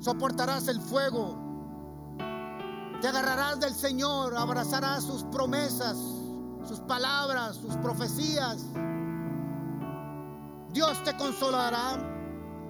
Soportarás 0.00 0.68
el 0.68 0.80
fuego 0.80 1.46
te 3.00 3.08
agarrarás 3.08 3.60
del 3.60 3.74
Señor, 3.74 4.34
abrazarás 4.36 5.04
sus 5.04 5.22
promesas, 5.24 5.98
sus 6.66 6.80
palabras, 6.80 7.56
sus 7.56 7.76
profecías. 7.76 8.64
Dios 10.72 11.04
te 11.04 11.14
consolará, 11.16 11.98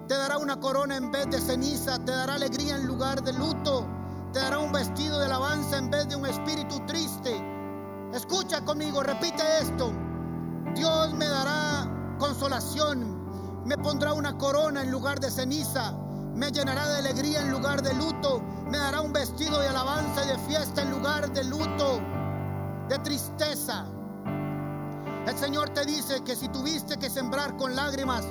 te 0.09 0.14
dará 0.14 0.39
una 0.39 0.59
corona 0.59 0.97
en 0.97 1.12
vez 1.12 1.30
de 1.30 1.41
ceniza, 1.41 1.99
te 2.05 2.11
dará 2.11 2.34
alegría 2.34 2.74
en 2.74 2.87
lugar 2.87 3.22
de 3.22 3.32
luto, 3.34 3.87
te 4.32 4.41
dará 4.41 4.59
un 4.59 4.72
vestido 4.72 5.18
de 5.20 5.26
alabanza 5.26 5.78
en 5.78 5.91
vez 5.91 6.09
de 6.09 6.16
un 6.16 6.26
espíritu 6.26 6.84
triste. 6.87 7.41
Escucha 8.12 8.64
conmigo, 8.64 9.03
repite 9.05 9.43
esto. 9.61 9.93
Dios 10.74 11.14
me 11.14 11.26
dará 11.26 11.86
consolación, 12.19 13.64
me 13.64 13.77
pondrá 13.77 14.12
una 14.12 14.37
corona 14.39 14.83
en 14.83 14.91
lugar 14.91 15.21
de 15.21 15.31
ceniza, 15.31 15.93
me 16.35 16.51
llenará 16.51 16.89
de 16.89 16.99
alegría 16.99 17.41
en 17.41 17.51
lugar 17.51 17.83
de 17.83 17.95
luto, 17.95 18.43
me 18.71 18.79
dará 18.79 19.01
un 19.01 19.12
vestido 19.12 19.61
de 19.61 19.69
alabanza 19.69 20.25
y 20.25 20.29
de 20.29 20.39
fiesta 20.41 20.83
en 20.83 20.91
lugar 20.91 21.33
de 21.33 21.45
luto, 21.45 22.01
de 22.89 22.99
tristeza. 23.01 23.87
El 25.27 25.37
Señor 25.37 25.71
te 25.71 25.85
dice 25.85 26.23
que 26.23 26.37
si 26.37 26.49
tuviste 26.49 26.99
que 26.99 27.11
sembrar 27.11 27.57
con 27.57 27.75
lágrimas, 27.75 28.25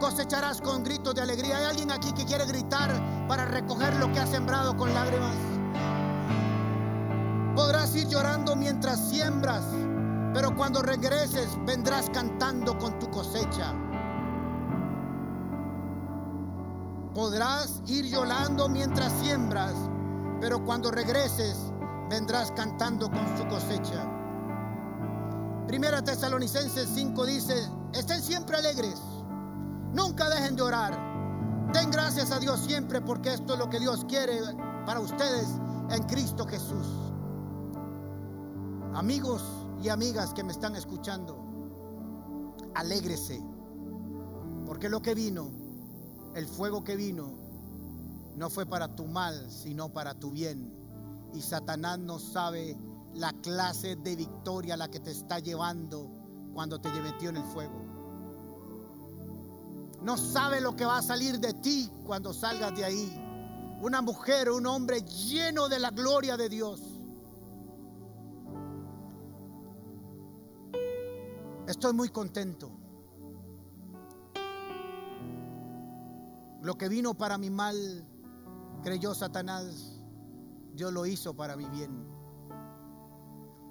cosecharás 0.00 0.60
con 0.60 0.82
gritos 0.82 1.14
de 1.14 1.22
alegría. 1.22 1.58
¿Hay 1.58 1.64
alguien 1.64 1.92
aquí 1.92 2.12
que 2.12 2.24
quiere 2.24 2.46
gritar 2.46 2.90
para 3.28 3.44
recoger 3.44 3.94
lo 3.96 4.10
que 4.12 4.18
ha 4.18 4.26
sembrado 4.26 4.76
con 4.76 4.92
lágrimas? 4.92 5.36
Podrás 7.54 7.94
ir 7.94 8.08
llorando 8.08 8.56
mientras 8.56 9.10
siembras, 9.10 9.62
pero 10.32 10.54
cuando 10.54 10.82
regreses 10.82 11.48
vendrás 11.66 12.08
cantando 12.10 12.78
con 12.78 12.98
tu 12.98 13.10
cosecha. 13.10 13.74
Podrás 17.14 17.82
ir 17.86 18.06
llorando 18.06 18.68
mientras 18.68 19.12
siembras, 19.20 19.74
pero 20.40 20.64
cuando 20.64 20.90
regreses 20.90 21.56
vendrás 22.08 22.52
cantando 22.52 23.10
con 23.10 23.36
su 23.36 23.46
cosecha. 23.48 24.06
Primera 25.66 26.02
Tesalonicenses 26.02 26.88
5 26.94 27.26
dice, 27.26 27.68
estén 27.92 28.22
siempre 28.22 28.56
alegres, 28.56 29.00
nunca 29.92 30.28
dejen 30.28 30.56
de 30.56 30.62
orar, 30.62 30.98
den 31.72 31.90
gracias 31.90 32.30
a 32.30 32.38
Dios 32.38 32.60
siempre 32.60 33.00
porque 33.00 33.34
esto 33.34 33.54
es 33.54 33.58
lo 33.58 33.68
que 33.68 33.80
Dios 33.80 34.04
quiere 34.08 34.40
para 34.86 35.00
ustedes 35.00 35.48
en 35.90 36.02
Cristo 36.04 36.46
Jesús. 36.46 36.86
Amigos 38.94 39.59
y 39.82 39.88
amigas 39.88 40.34
que 40.34 40.44
me 40.44 40.52
están 40.52 40.76
escuchando, 40.76 42.54
alégrese, 42.74 43.42
porque 44.66 44.88
lo 44.88 45.00
que 45.02 45.14
vino 45.14 45.60
el 46.34 46.46
fuego 46.46 46.84
que 46.84 46.96
vino 46.96 47.32
no 48.36 48.50
fue 48.50 48.66
para 48.66 48.94
tu 48.94 49.06
mal, 49.06 49.50
sino 49.50 49.88
para 49.88 50.14
tu 50.14 50.30
bien. 50.30 50.72
Y 51.34 51.42
Satanás 51.42 51.98
no 51.98 52.18
sabe 52.18 52.76
la 53.14 53.32
clase 53.32 53.96
de 53.96 54.16
victoria 54.16 54.74
a 54.74 54.76
la 54.76 54.88
que 54.88 55.00
te 55.00 55.10
está 55.10 55.40
llevando 55.40 56.08
cuando 56.54 56.80
te 56.80 56.88
metió 57.00 57.30
en 57.30 57.36
el 57.36 57.44
fuego. 57.44 57.84
No 60.02 60.16
sabe 60.16 60.60
lo 60.60 60.74
que 60.76 60.84
va 60.84 60.98
a 60.98 61.02
salir 61.02 61.38
de 61.40 61.52
ti 61.54 61.90
cuando 62.06 62.32
salgas 62.32 62.74
de 62.74 62.84
ahí. 62.84 63.26
Una 63.82 64.00
mujer 64.00 64.50
un 64.50 64.66
hombre 64.66 65.02
lleno 65.02 65.68
de 65.68 65.78
la 65.78 65.90
gloria 65.90 66.36
de 66.36 66.48
Dios. 66.48 66.80
Estoy 71.80 71.94
muy 71.94 72.10
contento 72.10 72.70
Lo 76.60 76.76
que 76.76 76.90
vino 76.90 77.14
para 77.14 77.38
mi 77.38 77.48
mal, 77.48 78.04
creyó 78.82 79.14
Satanás, 79.14 79.98
Dios 80.74 80.92
lo 80.92 81.06
hizo 81.06 81.32
para 81.32 81.56
mi 81.56 81.64
bien. 81.70 82.06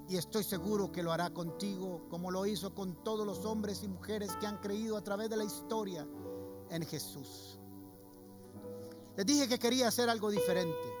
Y 0.08 0.16
estoy 0.16 0.42
seguro 0.42 0.90
que 0.90 1.04
lo 1.04 1.12
hará 1.12 1.30
contigo 1.30 2.08
como 2.10 2.32
lo 2.32 2.46
hizo 2.46 2.74
con 2.74 3.04
todos 3.04 3.24
los 3.24 3.44
hombres 3.44 3.84
y 3.84 3.88
mujeres 3.88 4.34
que 4.40 4.48
han 4.48 4.58
creído 4.58 4.96
a 4.96 5.04
través 5.04 5.30
de 5.30 5.36
la 5.36 5.44
historia 5.44 6.04
en 6.68 6.84
Jesús. 6.84 7.60
Les 9.16 9.24
dije 9.24 9.46
que 9.46 9.60
quería 9.60 9.86
hacer 9.86 10.10
algo 10.10 10.32
diferente. 10.32 10.96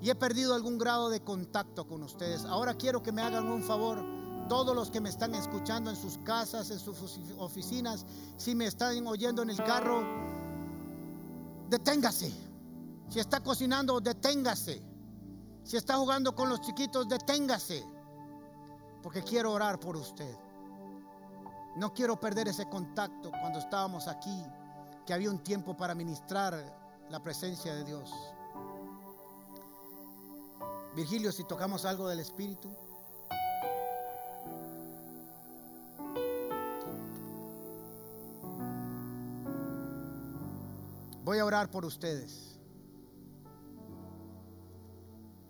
Y 0.00 0.08
he 0.08 0.14
perdido 0.14 0.54
algún 0.54 0.78
grado 0.78 1.10
de 1.10 1.18
contacto 1.24 1.88
con 1.88 2.04
ustedes. 2.04 2.44
Ahora 2.44 2.74
quiero 2.74 3.02
que 3.02 3.10
me 3.10 3.22
hagan 3.22 3.50
un 3.50 3.64
favor 3.64 4.23
todos 4.48 4.74
los 4.74 4.90
que 4.90 5.00
me 5.00 5.08
están 5.08 5.34
escuchando 5.34 5.90
en 5.90 5.96
sus 5.96 6.18
casas, 6.18 6.70
en 6.70 6.78
sus 6.78 6.98
oficinas, 7.38 8.04
si 8.36 8.54
me 8.54 8.66
están 8.66 9.06
oyendo 9.06 9.42
en 9.42 9.50
el 9.50 9.56
carro, 9.56 10.02
deténgase. 11.68 12.32
Si 13.08 13.20
está 13.20 13.40
cocinando, 13.40 14.00
deténgase. 14.00 14.82
Si 15.62 15.76
está 15.76 15.96
jugando 15.96 16.34
con 16.34 16.48
los 16.48 16.60
chiquitos, 16.60 17.08
deténgase. 17.08 17.84
Porque 19.02 19.22
quiero 19.22 19.52
orar 19.52 19.78
por 19.78 19.96
usted. 19.96 20.36
No 21.76 21.92
quiero 21.92 22.18
perder 22.18 22.48
ese 22.48 22.68
contacto 22.68 23.30
cuando 23.30 23.58
estábamos 23.58 24.06
aquí, 24.08 24.42
que 25.06 25.12
había 25.12 25.30
un 25.30 25.40
tiempo 25.40 25.76
para 25.76 25.94
ministrar 25.94 26.54
la 27.10 27.20
presencia 27.22 27.74
de 27.74 27.84
Dios. 27.84 28.10
Virgilio, 30.94 31.32
si 31.32 31.44
tocamos 31.44 31.84
algo 31.84 32.08
del 32.08 32.20
Espíritu. 32.20 32.70
Voy 41.34 41.40
a 41.40 41.46
orar 41.46 41.68
por 41.68 41.84
ustedes. 41.84 42.60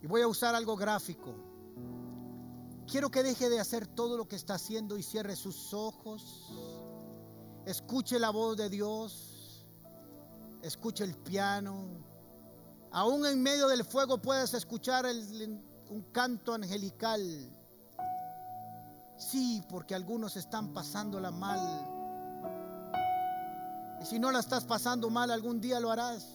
Y 0.00 0.06
voy 0.06 0.22
a 0.22 0.26
usar 0.26 0.54
algo 0.54 0.76
gráfico. 0.76 1.34
quiero 2.90 3.10
que 3.10 3.22
deje 3.22 3.50
de 3.50 3.60
hacer 3.60 3.86
todo 3.86 4.16
lo 4.16 4.26
que 4.26 4.34
está 4.34 4.54
haciendo 4.54 4.96
y 4.96 5.02
cierre 5.02 5.36
sus 5.36 5.74
ojos. 5.74 6.50
Escuche 7.66 8.18
la 8.18 8.30
voz 8.30 8.56
de 8.56 8.70
Dios. 8.70 9.66
Escuche 10.62 11.04
el 11.04 11.14
piano. 11.18 11.84
Aún 12.90 13.26
en 13.26 13.42
medio 13.42 13.68
del 13.68 13.84
fuego 13.84 14.16
puedes 14.16 14.54
escuchar 14.54 15.04
un 15.04 16.02
canto 16.12 16.54
angelical. 16.54 17.20
Sí, 19.18 19.62
porque 19.68 19.94
algunos 19.94 20.34
están 20.38 20.72
pasándola 20.72 21.30
mal. 21.30 21.93
Y 24.04 24.06
si 24.06 24.18
no 24.18 24.30
la 24.30 24.40
estás 24.40 24.66
pasando 24.66 25.08
mal, 25.08 25.30
algún 25.30 25.62
día 25.62 25.80
lo 25.80 25.90
harás. 25.90 26.26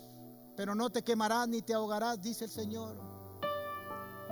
Pero 0.57 0.74
no 0.74 0.89
te 0.89 1.03
quemarás 1.03 1.47
ni 1.47 1.61
te 1.61 1.76
ahogarás, 1.76 2.20
dice 2.20 2.45
el 2.45 2.49
Señor. 2.49 2.99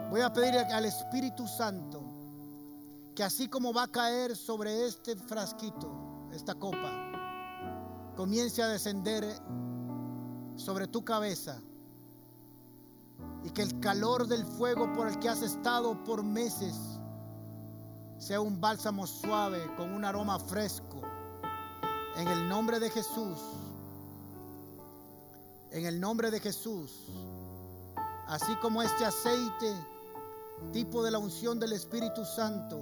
Voy 0.09 0.21
a 0.21 0.33
pedir 0.33 0.55
al 0.55 0.85
Espíritu 0.85 1.47
Santo 1.47 2.01
que 3.15 3.23
así 3.23 3.47
como 3.47 3.71
va 3.73 3.83
a 3.83 3.91
caer 3.91 4.35
sobre 4.35 4.87
este 4.87 5.15
frasquito, 5.15 6.27
esta 6.33 6.55
copa, 6.55 8.11
comience 8.15 8.63
a 8.63 8.69
descender 8.69 9.23
sobre 10.55 10.87
tu 10.87 11.05
cabeza 11.05 11.61
y 13.43 13.51
que 13.51 13.61
el 13.61 13.79
calor 13.79 14.27
del 14.27 14.47
fuego 14.47 14.91
por 14.95 15.07
el 15.07 15.19
que 15.19 15.29
has 15.29 15.43
estado 15.43 16.03
por 16.05 16.23
meses 16.23 16.75
sea 18.17 18.41
un 18.41 18.59
bálsamo 18.59 19.05
suave 19.05 19.61
con 19.75 19.93
un 19.93 20.05
aroma 20.05 20.39
fresco. 20.39 21.06
En 22.17 22.27
el 22.27 22.49
nombre 22.49 22.79
de 22.79 22.89
Jesús, 22.89 23.37
en 25.71 25.85
el 25.85 25.99
nombre 25.99 26.31
de 26.31 26.39
Jesús, 26.39 26.91
así 28.27 28.55
como 28.55 28.81
este 28.81 29.05
aceite, 29.05 29.75
tipo 30.73 31.03
de 31.03 31.11
la 31.11 31.19
unción 31.19 31.59
del 31.59 31.73
Espíritu 31.73 32.25
Santo, 32.25 32.81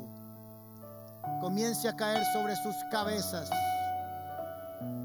comience 1.41 1.89
a 1.89 1.95
caer 1.95 2.23
sobre 2.31 2.55
sus 2.55 2.75
cabezas. 2.91 3.49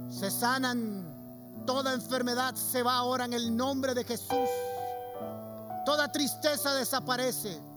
Se 0.09 0.31
sanan, 0.31 1.65
toda 1.67 1.93
enfermedad 1.93 2.55
se 2.55 2.85
va 2.85 2.99
ahora 2.99 3.25
en 3.25 3.33
el 3.33 3.57
nombre 3.57 3.95
de 3.95 4.05
Jesús. 4.05 4.49
Toda 5.85 6.13
tristeza 6.13 6.75
desaparece. 6.75 7.70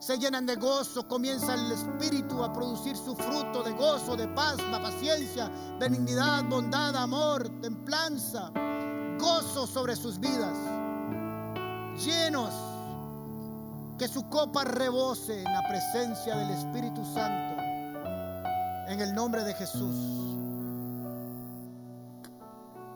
Se 0.00 0.16
llenan 0.16 0.46
de 0.46 0.54
gozo, 0.54 1.08
comienza 1.08 1.54
el 1.54 1.72
Espíritu 1.72 2.44
a 2.44 2.52
producir 2.52 2.96
su 2.96 3.16
fruto 3.16 3.64
de 3.64 3.72
gozo, 3.72 4.16
de 4.16 4.28
paz, 4.28 4.56
de 4.56 4.78
paciencia, 4.78 5.50
benignidad, 5.80 6.44
bondad, 6.44 6.94
amor, 6.94 7.48
templanza, 7.60 8.52
gozo 9.18 9.66
sobre 9.66 9.96
sus 9.96 10.20
vidas. 10.20 10.56
Llenos, 11.98 12.54
que 13.98 14.06
su 14.06 14.28
copa 14.28 14.62
rebose 14.62 15.42
en 15.42 15.52
la 15.52 15.62
presencia 15.68 16.36
del 16.36 16.50
Espíritu 16.50 17.04
Santo. 17.12 17.60
En 18.86 19.00
el 19.00 19.12
nombre 19.12 19.42
de 19.42 19.52
Jesús. 19.54 19.96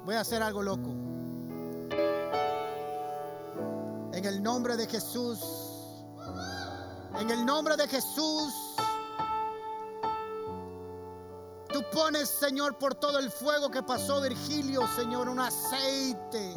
Voy 0.07 0.15
a 0.15 0.21
hacer 0.21 0.41
algo 0.41 0.63
loco. 0.63 0.89
En 4.13 4.25
el 4.25 4.41
nombre 4.41 4.77
de 4.77 4.87
Jesús. 4.87 5.72
En 7.19 7.31
el 7.31 7.45
nombre 7.45 7.77
de 7.77 7.87
Jesús. 7.89 8.55
Tú 11.73 11.83
pones, 11.93 12.29
Señor, 12.29 12.77
por 12.79 12.95
todo 12.95 13.19
el 13.19 13.31
fuego 13.31 13.71
que 13.71 13.83
pasó 13.83 14.21
Virgilio, 14.21 14.83
Señor, 14.97 15.29
un 15.29 15.41
aceite 15.41 16.55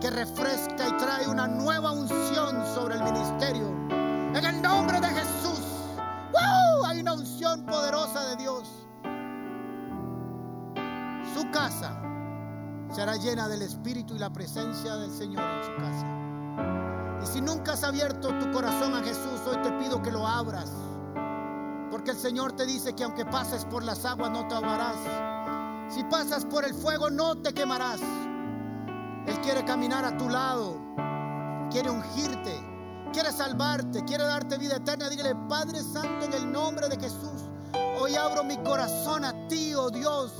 que 0.00 0.10
refresca 0.10 0.88
y 0.88 0.96
trae 0.96 1.26
una 1.26 1.48
nueva 1.48 1.92
unción 1.92 2.64
sobre 2.74 2.96
el 2.96 3.02
ministerio. 3.02 3.68
En 4.34 4.44
el 4.44 4.62
nombre 4.62 5.00
de 5.00 5.08
Jesús. 5.08 5.60
Hay 6.86 7.00
una 7.00 7.14
unción 7.14 7.64
poderosa 7.64 8.28
de 8.28 8.36
Dios. 8.36 8.68
Su 11.34 11.50
casa 11.50 12.00
será 12.92 13.16
llena 13.16 13.48
del 13.48 13.62
Espíritu 13.62 14.14
y 14.14 14.18
la 14.18 14.30
presencia 14.30 14.96
del 14.96 15.10
Señor 15.10 15.42
en 15.42 15.64
su 15.64 15.74
casa. 15.76 17.03
Y 17.24 17.26
si 17.26 17.40
nunca 17.40 17.72
has 17.72 17.82
abierto 17.82 18.28
tu 18.38 18.52
corazón 18.52 18.94
a 18.94 19.02
Jesús, 19.02 19.40
hoy 19.46 19.56
te 19.62 19.72
pido 19.72 20.02
que 20.02 20.10
lo 20.10 20.26
abras. 20.26 20.70
Porque 21.90 22.10
el 22.10 22.18
Señor 22.18 22.52
te 22.52 22.66
dice 22.66 22.94
que 22.94 23.02
aunque 23.02 23.24
pases 23.24 23.64
por 23.64 23.82
las 23.82 24.04
aguas 24.04 24.30
no 24.30 24.46
te 24.46 24.54
ahogarás. 24.54 24.96
Si 25.88 26.04
pasas 26.04 26.44
por 26.44 26.66
el 26.66 26.74
fuego 26.74 27.08
no 27.08 27.36
te 27.36 27.54
quemarás. 27.54 28.00
Él 29.26 29.40
quiere 29.40 29.64
caminar 29.64 30.04
a 30.04 30.14
tu 30.18 30.28
lado. 30.28 30.76
Quiere 31.70 31.88
ungirte. 31.88 32.62
Quiere 33.14 33.32
salvarte. 33.32 34.04
Quiere 34.04 34.24
darte 34.24 34.58
vida 34.58 34.76
eterna. 34.76 35.08
Dígale, 35.08 35.34
Padre 35.48 35.82
Santo, 35.82 36.26
en 36.26 36.32
el 36.34 36.52
nombre 36.52 36.90
de 36.90 36.96
Jesús. 36.98 37.48
Hoy 37.98 38.16
abro 38.16 38.44
mi 38.44 38.58
corazón 38.58 39.24
a 39.24 39.48
ti, 39.48 39.72
oh 39.74 39.88
Dios. 39.88 40.34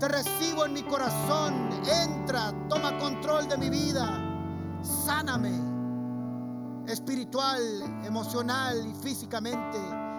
Te 0.00 0.08
recibo 0.08 0.64
en 0.64 0.72
mi 0.72 0.82
corazón. 0.82 1.68
Entra, 1.84 2.54
toma 2.70 2.96
control 2.98 3.48
de 3.48 3.58
mi 3.58 3.68
vida. 3.68 4.21
Sáname. 4.82 5.72
Espiritual, 6.90 7.60
emocional 8.04 8.86
y 8.86 8.94
físicamente. 8.94 9.78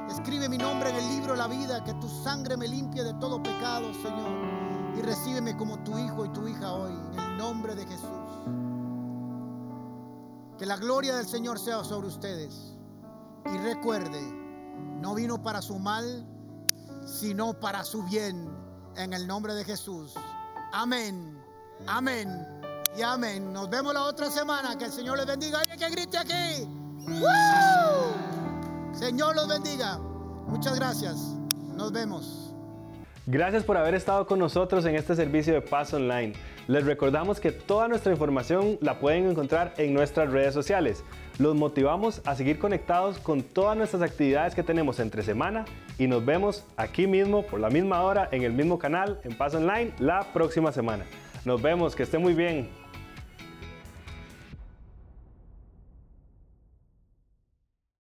Escribe 0.10 0.48
mi 0.48 0.58
nombre 0.58 0.90
en 0.90 0.96
el 0.96 1.08
libro 1.10 1.34
de 1.34 1.38
la 1.38 1.48
vida. 1.48 1.84
Que 1.84 1.94
tu 1.96 2.08
sangre 2.08 2.56
me 2.58 2.68
limpie 2.68 3.04
de 3.04 3.14
todo 3.16 3.42
pecado, 3.42 3.94
Señor. 3.96 4.98
Y 4.98 5.02
recíbeme 5.02 5.58
como 5.58 5.80
tu 5.84 5.98
hijo 5.98 6.26
y 6.26 6.30
tu 6.30 6.48
hija 6.48 6.74
hoy. 6.74 6.94
En 7.14 7.20
el 7.20 7.38
nombre 7.38 7.76
de 7.76 7.86
Jesús. 7.86 8.10
Que 10.58 10.66
la 10.66 10.78
gloria 10.78 11.16
del 11.16 11.28
Señor 11.28 11.60
sea 11.60 11.84
sobre 11.84 12.08
ustedes. 12.08 12.78
Y 13.54 13.58
recuerde, 13.58 14.22
no 15.02 15.14
vino 15.16 15.42
para 15.42 15.62
su 15.62 15.78
mal, 15.78 16.26
sino 17.06 17.60
para 17.60 17.84
su 17.84 18.04
bien 18.04 18.50
en 18.96 19.12
el 19.12 19.28
nombre 19.28 19.54
de 19.54 19.66
Jesús. 19.66 20.14
Amén, 20.72 21.38
amén 21.88 22.53
y 22.98 23.02
amén. 23.02 23.52
Nos 23.54 23.70
vemos 23.70 23.94
la 23.94 24.04
otra 24.04 24.30
semana. 24.30 24.78
Que 24.78 24.86
el 24.86 24.92
Señor 24.92 25.18
les 25.18 25.26
bendiga. 25.26 25.60
Hay 25.60 25.78
que 25.78 25.90
grite 25.90 26.18
aquí. 26.18 26.68
Señor 28.94 29.36
los 29.36 29.48
bendiga. 29.48 29.98
Muchas 30.48 30.76
gracias. 30.76 31.16
Nos 31.76 31.92
vemos. 31.92 32.54
Gracias 33.26 33.64
por 33.64 33.78
haber 33.78 33.96
estado 33.96 34.28
con 34.28 34.38
nosotros 34.38 34.86
en 34.86 34.96
este 34.96 35.16
servicio 35.16 35.54
de 35.54 35.62
Paz 35.62 35.94
Online. 35.94 36.34
Les 36.68 36.86
recordamos 36.86 37.40
que 37.40 37.54
toda 37.54 37.88
nuestra 37.88 38.12
información 38.12 38.78
la 38.82 39.00
pueden 39.00 39.30
encontrar 39.30 39.74
en 39.78 39.94
nuestras 39.94 40.30
redes 40.30 40.54
sociales. 40.54 41.04
Los 41.40 41.56
motivamos 41.56 42.22
a 42.26 42.36
seguir 42.36 42.60
conectados 42.60 43.18
con 43.20 43.42
todas 43.42 43.78
nuestras 43.78 44.02
actividades 44.02 44.54
que 44.56 44.62
tenemos 44.62 45.00
entre 45.00 45.24
semana 45.24 45.64
y 45.98 46.08
nos 46.08 46.26
vemos 46.26 46.66
aquí 46.76 47.08
mismo 47.08 47.44
por 47.44 47.62
la 47.62 47.70
misma 47.70 48.02
hora 48.02 48.28
en 48.32 48.44
el 48.44 48.52
mismo 48.52 48.78
canal 48.78 49.20
en 49.24 49.38
Paz 49.38 49.56
Online 49.56 49.94
la 50.00 50.34
próxima 50.34 50.74
semana. 50.74 51.06
Nos 51.46 51.62
vemos, 51.62 51.96
que 51.96 52.04
esté 52.04 52.18
muy 52.18 52.34
bien. 52.34 52.83